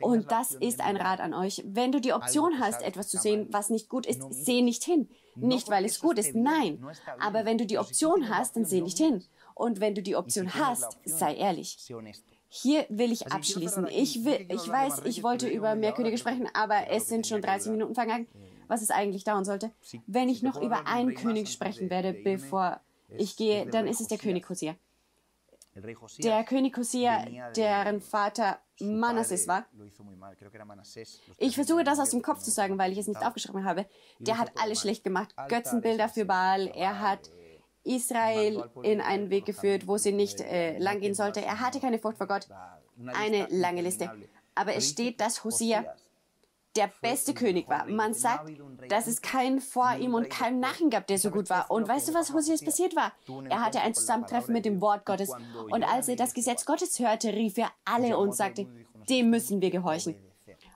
Und 0.00 0.32
das 0.32 0.52
ist 0.52 0.80
ein 0.80 0.96
Rat 0.96 1.20
an 1.20 1.34
euch. 1.34 1.62
Wenn 1.66 1.92
du 1.92 2.00
die 2.00 2.14
Option 2.14 2.58
hast, 2.58 2.82
etwas 2.82 3.08
zu 3.08 3.18
sehen, 3.18 3.48
was 3.50 3.68
nicht 3.68 3.90
gut 3.90 4.06
ist, 4.06 4.22
seh 4.30 4.62
nicht 4.62 4.84
hin. 4.84 5.08
Nicht, 5.34 5.68
weil 5.68 5.84
es 5.84 6.00
gut 6.00 6.18
ist, 6.18 6.34
nein. 6.34 6.82
Aber 7.20 7.44
wenn 7.44 7.58
du 7.58 7.66
die 7.66 7.78
Option 7.78 8.30
hast, 8.30 8.56
dann 8.56 8.64
seh 8.64 8.80
nicht 8.80 8.96
hin. 8.96 9.22
Und 9.54 9.80
wenn 9.80 9.94
du 9.94 10.02
die 10.02 10.16
Option 10.16 10.54
hast, 10.54 10.96
sei 11.04 11.34
ehrlich. 11.34 11.76
Hier 12.48 12.86
will 12.88 13.12
ich 13.12 13.30
abschließen. 13.30 13.86
Ich, 13.88 14.24
will, 14.24 14.46
ich 14.48 14.66
weiß, 14.66 15.02
ich 15.04 15.22
wollte 15.22 15.46
über 15.48 15.74
mehr 15.74 15.92
Könige 15.92 16.16
sprechen, 16.16 16.48
aber 16.54 16.88
es 16.88 17.08
sind 17.08 17.26
schon 17.26 17.42
30 17.42 17.72
Minuten 17.72 17.94
vergangen, 17.94 18.26
was 18.66 18.80
es 18.80 18.90
eigentlich 18.90 19.24
dauern 19.24 19.44
sollte. 19.44 19.72
Wenn 20.06 20.30
ich 20.30 20.42
noch 20.42 20.60
über 20.62 20.86
einen 20.86 21.14
König 21.14 21.52
sprechen 21.52 21.90
werde, 21.90 22.14
bevor 22.14 22.80
ich 23.08 23.36
gehe, 23.36 23.66
dann 23.66 23.86
ist 23.86 24.00
es 24.00 24.08
der 24.08 24.18
König 24.18 24.48
Hosea. 24.48 24.76
Der 26.18 26.44
König 26.44 26.76
Hosea, 26.76 27.50
deren 27.54 28.00
Vater 28.00 28.58
Manasses 28.80 29.46
war. 29.46 29.66
Ich 31.36 31.54
versuche 31.54 31.84
das 31.84 31.98
aus 31.98 32.10
dem 32.10 32.22
Kopf 32.22 32.42
zu 32.42 32.50
sagen, 32.50 32.78
weil 32.78 32.92
ich 32.92 32.98
es 32.98 33.08
nicht 33.08 33.24
aufgeschrieben 33.24 33.64
habe. 33.64 33.86
Der 34.18 34.38
hat 34.38 34.52
alles 34.56 34.80
schlecht 34.80 35.04
gemacht. 35.04 35.34
Götzenbilder 35.48 36.08
für 36.08 36.24
Baal. 36.24 36.68
Er 36.68 37.00
hat 37.00 37.30
Israel 37.84 38.64
in 38.82 39.00
einen 39.00 39.30
Weg 39.30 39.44
geführt, 39.44 39.86
wo 39.86 39.98
sie 39.98 40.12
nicht 40.12 40.40
äh, 40.40 40.78
lang 40.78 41.00
gehen 41.00 41.14
sollte. 41.14 41.42
Er 41.42 41.60
hatte 41.60 41.78
keine 41.78 41.98
Furcht 41.98 42.18
vor 42.18 42.26
Gott. 42.26 42.48
Eine 43.14 43.46
lange 43.50 43.82
Liste. 43.82 44.10
Aber 44.54 44.74
es 44.74 44.88
steht, 44.88 45.20
dass 45.20 45.44
Hosea 45.44 45.84
der 46.76 46.90
beste 47.00 47.34
König 47.34 47.68
war. 47.68 47.86
Man 47.86 48.14
sagt, 48.14 48.50
dass 48.88 49.06
es 49.06 49.22
keinen 49.22 49.60
vor 49.60 49.96
ihm 49.96 50.14
und 50.14 50.30
keinen 50.30 50.60
nach 50.60 50.80
ihm 50.80 50.90
gab, 50.90 51.06
der 51.06 51.18
so 51.18 51.30
gut 51.30 51.50
war. 51.50 51.70
Und 51.70 51.88
weißt 51.88 52.08
du, 52.08 52.14
was 52.14 52.32
Hosias 52.32 52.64
passiert 52.64 52.94
war? 52.94 53.12
Er 53.48 53.64
hatte 53.64 53.80
ein 53.80 53.94
Zusammentreffen 53.94 54.52
mit 54.52 54.64
dem 54.64 54.80
Wort 54.80 55.04
Gottes. 55.06 55.32
Und 55.70 55.82
als 55.84 56.08
er 56.08 56.16
das 56.16 56.34
Gesetz 56.34 56.64
Gottes 56.64 56.98
hörte, 56.98 57.32
rief 57.32 57.58
er 57.58 57.70
alle 57.84 58.18
und 58.18 58.34
sagte, 58.34 58.66
dem 59.08 59.30
müssen 59.30 59.60
wir 59.60 59.70
gehorchen. 59.70 60.16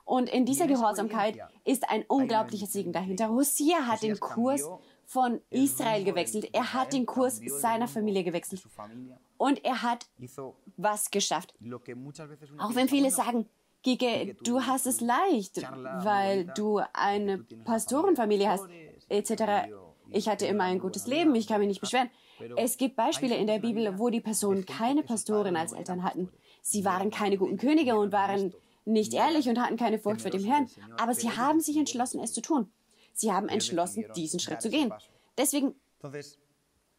Und 0.05 0.29
in 0.29 0.45
dieser 0.45 0.67
Gehorsamkeit 0.67 1.37
ist 1.63 1.89
ein 1.89 2.03
unglaublicher 2.07 2.67
Segen 2.67 2.91
dahinter. 2.91 3.29
Hosea 3.29 3.87
hat 3.87 4.03
den 4.03 4.19
Kurs 4.19 4.67
von 5.05 5.41
Israel 5.49 6.03
gewechselt. 6.03 6.49
Er 6.53 6.73
hat 6.73 6.93
den 6.93 7.05
Kurs 7.05 7.39
seiner 7.45 7.87
Familie 7.87 8.23
gewechselt. 8.23 8.63
Und 9.37 9.63
er 9.63 9.81
hat 9.81 10.07
was 10.77 11.11
geschafft. 11.11 11.53
Auch 12.57 12.75
wenn 12.75 12.89
viele 12.89 13.11
sagen, 13.11 13.47
Gige, 13.83 14.35
du 14.43 14.61
hast 14.61 14.85
es 14.85 15.01
leicht, 15.01 15.61
weil 16.03 16.45
du 16.55 16.81
eine 16.93 17.39
Pastorenfamilie 17.65 18.49
hast, 18.49 18.65
etc. 19.09 19.71
Ich 20.09 20.29
hatte 20.29 20.45
immer 20.45 20.65
ein 20.65 20.79
gutes 20.79 21.07
Leben, 21.07 21.33
ich 21.35 21.47
kann 21.47 21.59
mich 21.59 21.67
nicht 21.67 21.81
beschweren. 21.81 22.09
Es 22.57 22.77
gibt 22.77 22.95
Beispiele 22.95 23.35
in 23.35 23.47
der 23.47 23.59
Bibel, 23.59 23.97
wo 23.97 24.09
die 24.09 24.21
Personen 24.21 24.65
keine 24.65 25.03
Pastoren 25.03 25.55
als 25.55 25.73
Eltern 25.73 26.03
hatten. 26.03 26.29
Sie 26.61 26.85
waren 26.85 27.11
keine 27.11 27.37
guten 27.37 27.57
Könige 27.57 27.97
und 27.97 28.11
waren 28.11 28.53
nicht 28.85 29.13
ehrlich 29.13 29.47
und 29.47 29.59
hatten 29.59 29.77
keine 29.77 29.99
Furcht 29.99 30.21
vor 30.21 30.31
dem 30.31 30.43
Herrn. 30.43 30.67
Aber 30.97 31.13
sie 31.13 31.29
haben 31.29 31.59
sich 31.59 31.77
entschlossen, 31.77 32.19
es 32.19 32.33
zu 32.33 32.41
tun. 32.41 32.71
Sie 33.13 33.31
haben 33.31 33.49
entschlossen, 33.49 34.05
diesen 34.15 34.39
Schritt 34.39 34.61
zu 34.61 34.69
gehen. 34.69 34.93
Deswegen 35.37 35.75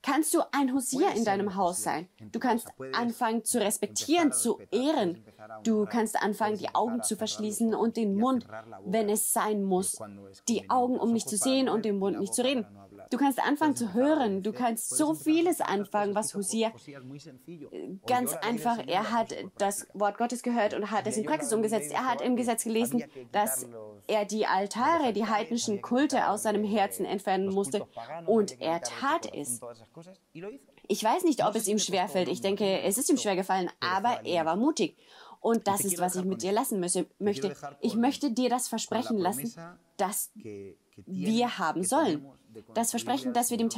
kannst 0.03 0.35
du 0.35 0.41
ein 0.53 0.75
Hosea 0.75 1.11
in 1.11 1.25
deinem 1.25 1.55
Haus 1.55 1.83
sein. 1.83 2.09
Du 2.33 2.39
kannst 2.39 2.69
anfangen 2.93 3.45
zu 3.45 3.61
respektieren, 3.61 4.33
zu 4.33 4.59
ehren. 4.71 5.25
Du 5.65 5.87
kannst 5.87 6.21
anfangen, 6.21 6.59
die 6.59 6.75
Augen 6.75 7.03
zu 7.03 7.17
verschließen 7.17 7.75
und 7.75 7.97
den 7.97 8.17
Mund, 8.17 8.47
wenn 8.85 9.09
es 9.09 9.33
sein 9.33 9.63
muss. 9.63 9.99
Die 10.49 10.69
Augen, 10.69 10.99
um 10.99 11.13
nicht 11.13 11.29
zu 11.29 11.37
sehen 11.37 11.69
und 11.69 11.85
den 11.85 11.99
Mund 11.99 12.19
nicht 12.19 12.35
zu 12.35 12.43
reden. 12.43 12.67
Du 13.13 13.19
kannst 13.19 13.41
anfangen 13.41 13.77
zu 13.77 13.93
hören. 13.93 14.43
Du 14.43 14.53
kannst 14.53 14.89
so 14.89 15.13
vieles 15.15 15.61
anfangen, 15.61 16.15
was 16.15 16.35
Hosea 16.35 16.73
ganz 18.07 18.33
einfach, 18.35 18.79
er 18.87 19.11
hat 19.13 19.35
das 19.59 19.87
Wort 19.93 20.17
Gottes 20.17 20.43
gehört 20.43 20.73
und 20.73 20.91
hat 20.91 21.07
es 21.07 21.19
in 21.19 21.27
Praxis 21.27 21.53
umgesetzt. 21.53 21.93
Er 21.93 22.07
hat 22.07 22.23
im 22.23 22.37
Gesetz 22.37 22.65
gelesen, 22.65 23.05
dass 23.31 23.67
er 24.07 24.25
die 24.25 24.47
Altare, 24.47 25.13
die 25.13 25.27
heidnischen 25.27 25.83
Kulte 25.83 26.29
aus 26.29 26.45
seinem 26.45 26.65
Herzen 26.65 27.05
entfernen 27.05 27.53
musste. 27.53 27.87
Und 28.27 28.61
er 28.63 28.81
tat 28.81 29.31
es. 29.35 29.61
Ich 30.89 31.05
weiß 31.05 31.25
nicht, 31.25 31.45
ob 31.45 31.55
es 31.55 31.69
ihm 31.69 31.79
schwerfällt. 31.79 32.29
Ich 32.29 32.41
denke, 32.41 32.81
es 32.81 32.97
ist 32.97 33.11
ihm 33.11 33.19
schwer 33.19 33.37
gefallen, 33.37 33.71
aber 33.81 34.25
er 34.25 34.47
war 34.47 34.57
mutig. 34.57 34.97
Und 35.41 35.67
das 35.67 35.85
ist, 35.85 35.99
was 35.99 36.17
ich 36.17 36.25
mit 36.25 36.43
dir 36.43 36.53
lassen 36.53 36.81
möchte. 37.19 37.57
Ich 37.81 37.95
möchte 37.95 38.31
dir 38.31 38.49
das 38.49 38.69
versprechen 38.69 39.19
lassen, 39.19 39.53
dass 39.97 40.31
wir 41.07 41.59
haben 41.59 41.83
sollen. 41.83 42.25
Das 42.75 42.91
Versprechen, 42.91 43.33
dass 43.33 43.51
wir, 43.51 43.57
dem 43.57 43.69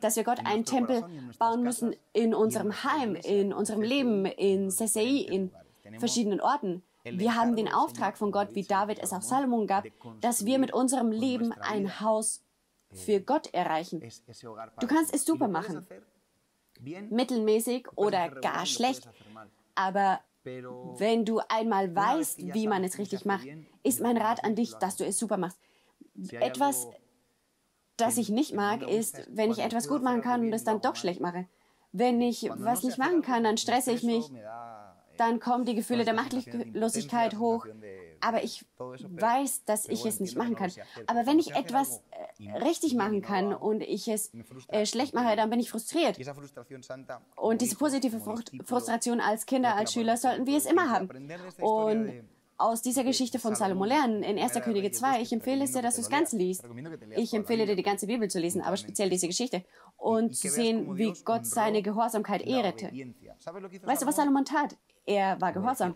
dass 0.00 0.16
wir 0.16 0.24
Gott 0.24 0.40
einen 0.44 0.64
Tempel 0.64 1.04
bauen 1.38 1.62
müssen 1.62 1.94
in 2.12 2.34
unserem 2.34 2.84
Heim, 2.84 3.14
in 3.14 3.52
unserem 3.52 3.82
Leben, 3.82 4.24
in 4.26 4.70
Sesei, 4.70 5.26
in 5.28 5.50
verschiedenen 5.98 6.40
Orten. 6.40 6.82
Wir 7.04 7.34
haben 7.34 7.54
den 7.54 7.72
Auftrag 7.72 8.16
von 8.16 8.32
Gott, 8.32 8.54
wie 8.54 8.62
David 8.62 8.98
es 8.98 9.12
auch 9.12 9.22
Salomon 9.22 9.66
gab, 9.66 9.84
dass 10.20 10.46
wir 10.46 10.58
mit 10.58 10.72
unserem 10.72 11.12
Leben 11.12 11.52
ein 11.52 12.00
Haus 12.00 12.42
für 12.90 13.20
Gott 13.20 13.52
erreichen. 13.52 14.02
Du 14.80 14.86
kannst 14.86 15.14
es 15.14 15.24
super 15.24 15.48
machen, 15.48 15.86
mittelmäßig 17.10 17.88
oder 17.96 18.30
gar 18.30 18.64
schlecht, 18.64 19.08
aber 19.74 20.20
wenn 20.44 21.24
du 21.24 21.40
einmal 21.48 21.94
weißt, 21.94 22.38
wie 22.54 22.66
man 22.66 22.84
es 22.84 22.98
richtig 22.98 23.24
macht, 23.24 23.46
ist 23.82 24.00
mein 24.00 24.16
Rat 24.16 24.44
an 24.44 24.54
dich, 24.54 24.74
dass 24.74 24.96
du 24.96 25.04
es 25.04 25.18
super 25.18 25.36
machst. 25.36 25.58
Etwas, 26.30 26.88
das 27.96 28.16
ich 28.16 28.28
nicht 28.28 28.54
mag, 28.54 28.82
ist, 28.82 29.26
wenn 29.30 29.50
ich 29.50 29.58
etwas 29.58 29.88
gut 29.88 30.02
machen 30.02 30.22
kann 30.22 30.40
und 30.40 30.52
es 30.52 30.64
dann 30.64 30.80
doch 30.80 30.96
schlecht 30.96 31.20
mache. 31.20 31.46
Wenn 31.92 32.20
ich 32.20 32.50
was 32.56 32.82
nicht 32.82 32.98
machen 32.98 33.22
kann, 33.22 33.44
dann 33.44 33.56
stresse 33.56 33.92
ich 33.92 34.02
mich, 34.02 34.30
dann 35.16 35.38
kommen 35.38 35.64
die 35.64 35.74
Gefühle 35.74 36.04
der 36.04 36.14
Machtlosigkeit 36.14 37.38
hoch. 37.38 37.66
Aber 38.20 38.42
ich 38.42 38.64
weiß, 38.78 39.64
dass 39.64 39.86
ich 39.86 40.04
es 40.04 40.18
nicht 40.18 40.36
machen 40.36 40.56
kann. 40.56 40.72
Aber 41.06 41.26
wenn 41.26 41.38
ich 41.38 41.54
etwas 41.54 42.02
äh, 42.38 42.50
richtig 42.58 42.94
machen 42.94 43.22
kann 43.22 43.54
und 43.54 43.82
ich 43.82 44.08
es 44.08 44.32
äh, 44.68 44.86
schlecht 44.86 45.14
mache, 45.14 45.36
dann 45.36 45.50
bin 45.50 45.60
ich 45.60 45.70
frustriert. 45.70 46.18
Und 47.36 47.60
diese 47.60 47.76
positive 47.76 48.20
Frustration 48.64 49.20
als 49.20 49.46
Kinder, 49.46 49.76
als 49.76 49.92
Schüler 49.92 50.16
sollten 50.16 50.46
wir 50.46 50.56
es 50.56 50.66
immer 50.66 50.88
haben. 50.90 51.08
Und 51.60 52.24
aus 52.56 52.82
dieser 52.82 53.04
Geschichte 53.04 53.38
von 53.38 53.54
Salomo 53.54 53.84
lernen 53.84 54.22
in 54.22 54.38
1. 54.38 54.54
Könige 54.62 54.90
2. 54.90 55.20
Ich 55.22 55.32
empfehle 55.32 55.64
es 55.64 55.72
dir, 55.72 55.82
dass 55.82 55.96
du 55.96 56.02
es 56.02 56.10
ganz 56.10 56.32
liest. 56.32 56.64
Ich 57.16 57.34
empfehle 57.34 57.66
dir, 57.66 57.76
die 57.76 57.82
ganze 57.82 58.06
Bibel 58.06 58.28
zu 58.28 58.38
lesen, 58.38 58.62
aber 58.62 58.76
speziell 58.76 59.10
diese 59.10 59.26
Geschichte. 59.26 59.64
Und 59.96 60.36
zu 60.36 60.48
sehen, 60.48 60.96
wie 60.96 61.12
Gott 61.24 61.46
seine 61.46 61.82
Gehorsamkeit 61.82 62.42
ehrte. 62.42 62.90
Weißt 63.82 64.02
du, 64.02 64.06
was 64.06 64.16
Salomon 64.16 64.44
tat? 64.44 64.76
Er 65.06 65.40
war 65.40 65.52
gehorsam. 65.52 65.94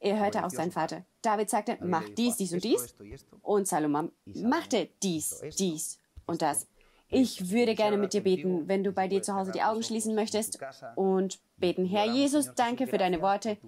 Er 0.00 0.18
hörte 0.18 0.44
auf 0.44 0.52
seinen 0.52 0.72
Vater. 0.72 1.04
David 1.20 1.50
sagte, 1.50 1.76
mach 1.82 2.08
dies, 2.08 2.36
dies 2.36 2.52
und 2.52 2.64
dies. 2.64 2.94
Und 3.42 3.68
Salomon 3.68 4.10
machte 4.24 4.88
dies, 5.02 5.42
dies 5.58 5.98
und 6.26 6.42
das. 6.42 6.66
Ich 7.12 7.50
würde 7.50 7.74
gerne 7.74 7.96
mit 7.96 8.12
dir 8.12 8.22
beten, 8.22 8.68
wenn 8.68 8.84
du 8.84 8.92
bei 8.92 9.08
dir 9.08 9.20
zu 9.20 9.34
Hause 9.34 9.50
die 9.50 9.62
Augen 9.62 9.82
schließen 9.82 10.14
möchtest 10.14 10.60
und 10.94 11.40
beten. 11.56 11.84
Herr 11.84 12.06
Jesus, 12.06 12.54
danke 12.54 12.86
für 12.86 12.98
deine 12.98 13.20
Worte. 13.20 13.58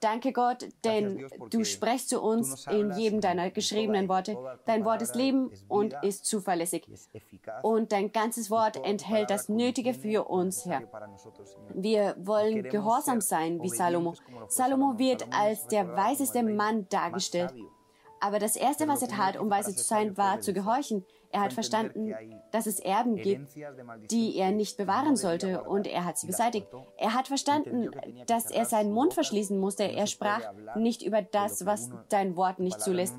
Danke 0.00 0.32
Gott, 0.32 0.66
denn 0.84 1.28
du 1.50 1.64
sprichst 1.64 2.08
zu 2.08 2.22
uns 2.22 2.66
in 2.66 2.92
jedem 2.92 3.20
deiner 3.20 3.50
geschriebenen 3.50 4.08
Worte. 4.08 4.36
Dein 4.64 4.84
Wort 4.86 5.02
ist 5.02 5.14
Leben 5.14 5.50
und 5.68 5.94
ist 6.02 6.24
zuverlässig. 6.24 6.88
Und 7.62 7.92
dein 7.92 8.12
ganzes 8.12 8.50
Wort 8.50 8.82
enthält 8.84 9.30
das 9.30 9.48
Nötige 9.50 9.92
für 9.92 10.24
uns, 10.24 10.64
Herr. 10.64 10.82
Wir 11.74 12.16
wollen 12.18 12.62
gehorsam 12.62 13.20
sein 13.20 13.62
wie 13.62 13.68
Salomo. 13.68 14.14
Salomo 14.48 14.98
wird 14.98 15.26
als 15.32 15.66
der 15.66 15.96
weiseste 15.96 16.42
Mann 16.42 16.88
dargestellt. 16.88 17.52
Aber 18.20 18.38
das 18.38 18.56
Erste, 18.56 18.86
was 18.86 19.02
er 19.02 19.08
tat, 19.08 19.38
um 19.38 19.50
weise 19.50 19.74
zu 19.74 19.82
sein, 19.82 20.16
war 20.16 20.40
zu 20.40 20.52
gehorchen. 20.52 21.04
Er 21.32 21.42
hat 21.42 21.52
verstanden, 21.52 22.12
dass 22.50 22.66
es 22.66 22.80
Erben 22.80 23.16
gibt, 23.16 23.50
die 24.10 24.36
er 24.36 24.50
nicht 24.50 24.76
bewahren 24.76 25.16
sollte, 25.16 25.62
und 25.62 25.86
er 25.86 26.04
hat 26.04 26.18
sie 26.18 26.26
beseitigt. 26.26 26.66
Er 26.96 27.14
hat 27.14 27.28
verstanden, 27.28 27.90
dass 28.26 28.50
er 28.50 28.64
seinen 28.64 28.92
Mund 28.92 29.14
verschließen 29.14 29.58
musste. 29.58 29.84
Er 29.84 30.06
sprach 30.06 30.52
nicht 30.74 31.02
über 31.02 31.22
das, 31.22 31.66
was 31.66 31.90
dein 32.08 32.36
Wort 32.36 32.58
nicht 32.58 32.80
zulässt, 32.80 33.14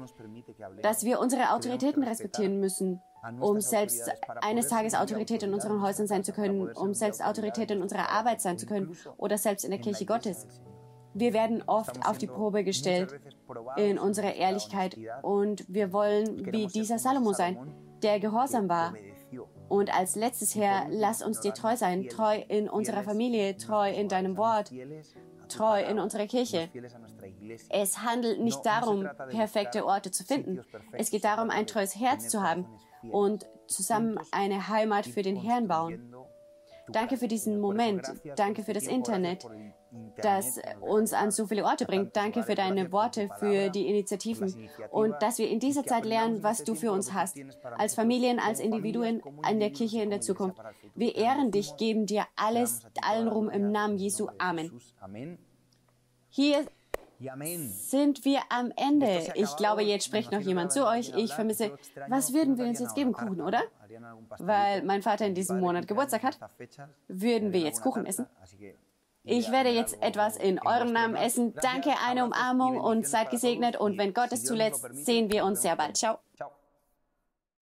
dass 0.82 1.04
wir 1.04 1.20
unsere 1.20 1.54
Autoritäten 1.54 2.04
respektieren 2.04 2.60
müssen 2.60 3.02
um 3.40 3.62
selbst 3.62 4.12
eines 4.42 4.68
Tages 4.68 4.96
Autorität 4.96 5.44
in 5.44 5.54
unseren 5.54 5.82
Häusern 5.82 6.08
sein 6.08 6.24
zu 6.24 6.34
können, 6.34 6.72
um 6.72 6.94
selbst 6.94 7.24
Autorität 7.24 7.72
in 7.72 7.82
unserer 7.82 8.10
Arbeit 8.10 8.42
sein 8.42 8.58
zu 8.58 8.66
können 8.66 8.98
oder 9.18 9.38
selbst 9.38 9.64
in 9.64 9.72
der 9.72 9.80
Kirche 9.80 10.06
Gottes. 10.06 10.48
Wir 11.14 11.34
werden 11.34 11.62
oft 11.68 12.06
auf 12.06 12.18
die 12.18 12.28
Probe 12.28 12.64
gestellt 12.64 13.20
in 13.76 14.00
unserer 14.00 14.34
Ehrlichkeit 14.34 14.98
und 15.22 15.66
wir 15.68 15.92
wollen 15.94 16.52
wie 16.52 16.68
dieser 16.68 17.00
Salomo 17.00 17.34
sein, 17.34 17.58
der 18.04 18.20
gehorsam 18.20 18.70
war. 18.70 18.94
Und 19.70 19.94
als 19.96 20.16
letztes 20.16 20.56
Herr, 20.56 20.88
lass 20.90 21.22
uns 21.22 21.40
dir 21.40 21.54
treu 21.54 21.78
sein, 21.78 22.10
treu 22.10 22.38
in 22.50 22.70
unserer 22.70 23.04
Familie, 23.04 23.56
treu 23.56 23.90
in 23.90 24.10
deinem 24.10 24.36
Wort, 24.36 24.72
treu 25.48 25.82
in 25.82 26.00
unserer 26.00 26.28
Kirche. 26.28 26.70
Es 27.70 28.00
handelt 28.00 28.42
nicht 28.42 28.66
darum, 28.66 29.08
perfekte 29.30 29.86
Orte 29.86 30.12
zu 30.12 30.24
finden. 30.24 30.62
Es 30.92 31.10
geht 31.10 31.24
darum, 31.24 31.50
ein 31.50 31.68
treues 31.68 31.96
Herz 31.96 32.28
zu 32.28 32.44
haben 32.44 32.66
und 33.10 33.46
zusammen 33.68 34.20
eine 34.32 34.68
Heimat 34.68 35.08
für 35.08 35.22
den 35.22 35.36
Herrn 35.36 35.68
bauen. 35.68 36.14
Danke 36.90 37.18
für 37.18 37.28
diesen 37.28 37.60
Moment. 37.60 38.12
Danke 38.36 38.64
für 38.64 38.74
das 38.74 38.88
Internet, 38.88 39.48
das 40.22 40.60
uns 40.80 41.14
an 41.14 41.32
so 41.32 41.48
viele 41.48 41.64
Orte 41.64 41.86
bringt. 41.86 42.16
Danke 42.16 42.44
für 42.44 42.56
deine 42.56 42.92
Worte, 42.92 43.30
für 43.40 43.70
die 43.70 43.88
Initiativen 43.88 44.70
und 44.92 45.16
dass 45.22 45.38
wir 45.38 45.50
in 45.50 45.60
dieser 45.60 45.86
Zeit 45.86 46.06
lernen, 46.06 46.44
was 46.44 46.64
du 46.64 46.76
für 46.76 46.92
uns 46.92 47.14
hast. 47.14 47.38
Als 47.78 47.96
Familien, 47.96 48.40
als 48.40 48.60
Individuen, 48.60 49.22
in 49.50 49.60
der 49.60 49.72
Kirche 49.72 50.02
in 50.02 50.10
der 50.10 50.22
Zukunft. 50.22 50.58
Wir 50.96 51.16
ehren 51.16 51.52
dich, 51.52 51.78
geben 51.78 52.06
dir 52.06 52.26
alles, 52.36 52.82
allen 53.02 53.28
Ruhm 53.28 53.50
im 53.50 53.72
Namen 53.72 53.98
Jesu. 53.98 54.28
Amen. 54.38 54.72
Hier 56.30 56.66
sind 57.68 58.26
wir 58.26 58.40
am 58.50 58.72
Ende. 58.76 59.32
Ich 59.36 59.56
glaube, 59.56 59.84
jetzt 59.84 60.06
spricht 60.06 60.32
noch 60.32 60.40
jemand 60.40 60.72
zu 60.72 60.88
euch. 60.88 61.14
Ich 61.16 61.34
vermisse, 61.34 61.78
was 62.08 62.34
würden 62.34 62.58
wir 62.58 62.66
uns 62.66 62.80
jetzt 62.80 62.96
geben? 62.96 63.14
Kuchen, 63.14 63.42
oder? 63.42 63.62
Weil 64.40 64.84
mein 64.84 65.02
Vater 65.02 65.28
in 65.28 65.36
diesem 65.36 65.60
Monat 65.60 65.88
Geburtstag 65.88 66.24
hat, 66.24 66.40
würden 67.08 67.54
wir 67.54 67.60
jetzt 67.60 67.82
Kuchen 67.82 68.06
essen. 68.06 68.26
Ich 69.24 69.52
werde 69.52 69.70
jetzt 69.70 70.02
etwas 70.02 70.36
in 70.36 70.60
eurem 70.60 70.92
Namen 70.92 71.16
essen. 71.16 71.54
Danke, 71.62 71.92
eine 72.06 72.26
Umarmung 72.26 72.80
und 72.80 73.08
seid 73.08 73.30
gesegnet. 73.30 73.76
Und 73.76 73.98
wenn 73.98 74.14
Gott 74.14 74.32
es 74.32 74.44
zuletzt, 74.44 74.88
sehen 74.94 75.32
wir 75.32 75.46
uns 75.46 75.62
sehr 75.62 75.76
bald. 75.76 75.96
Ciao. 75.98 76.20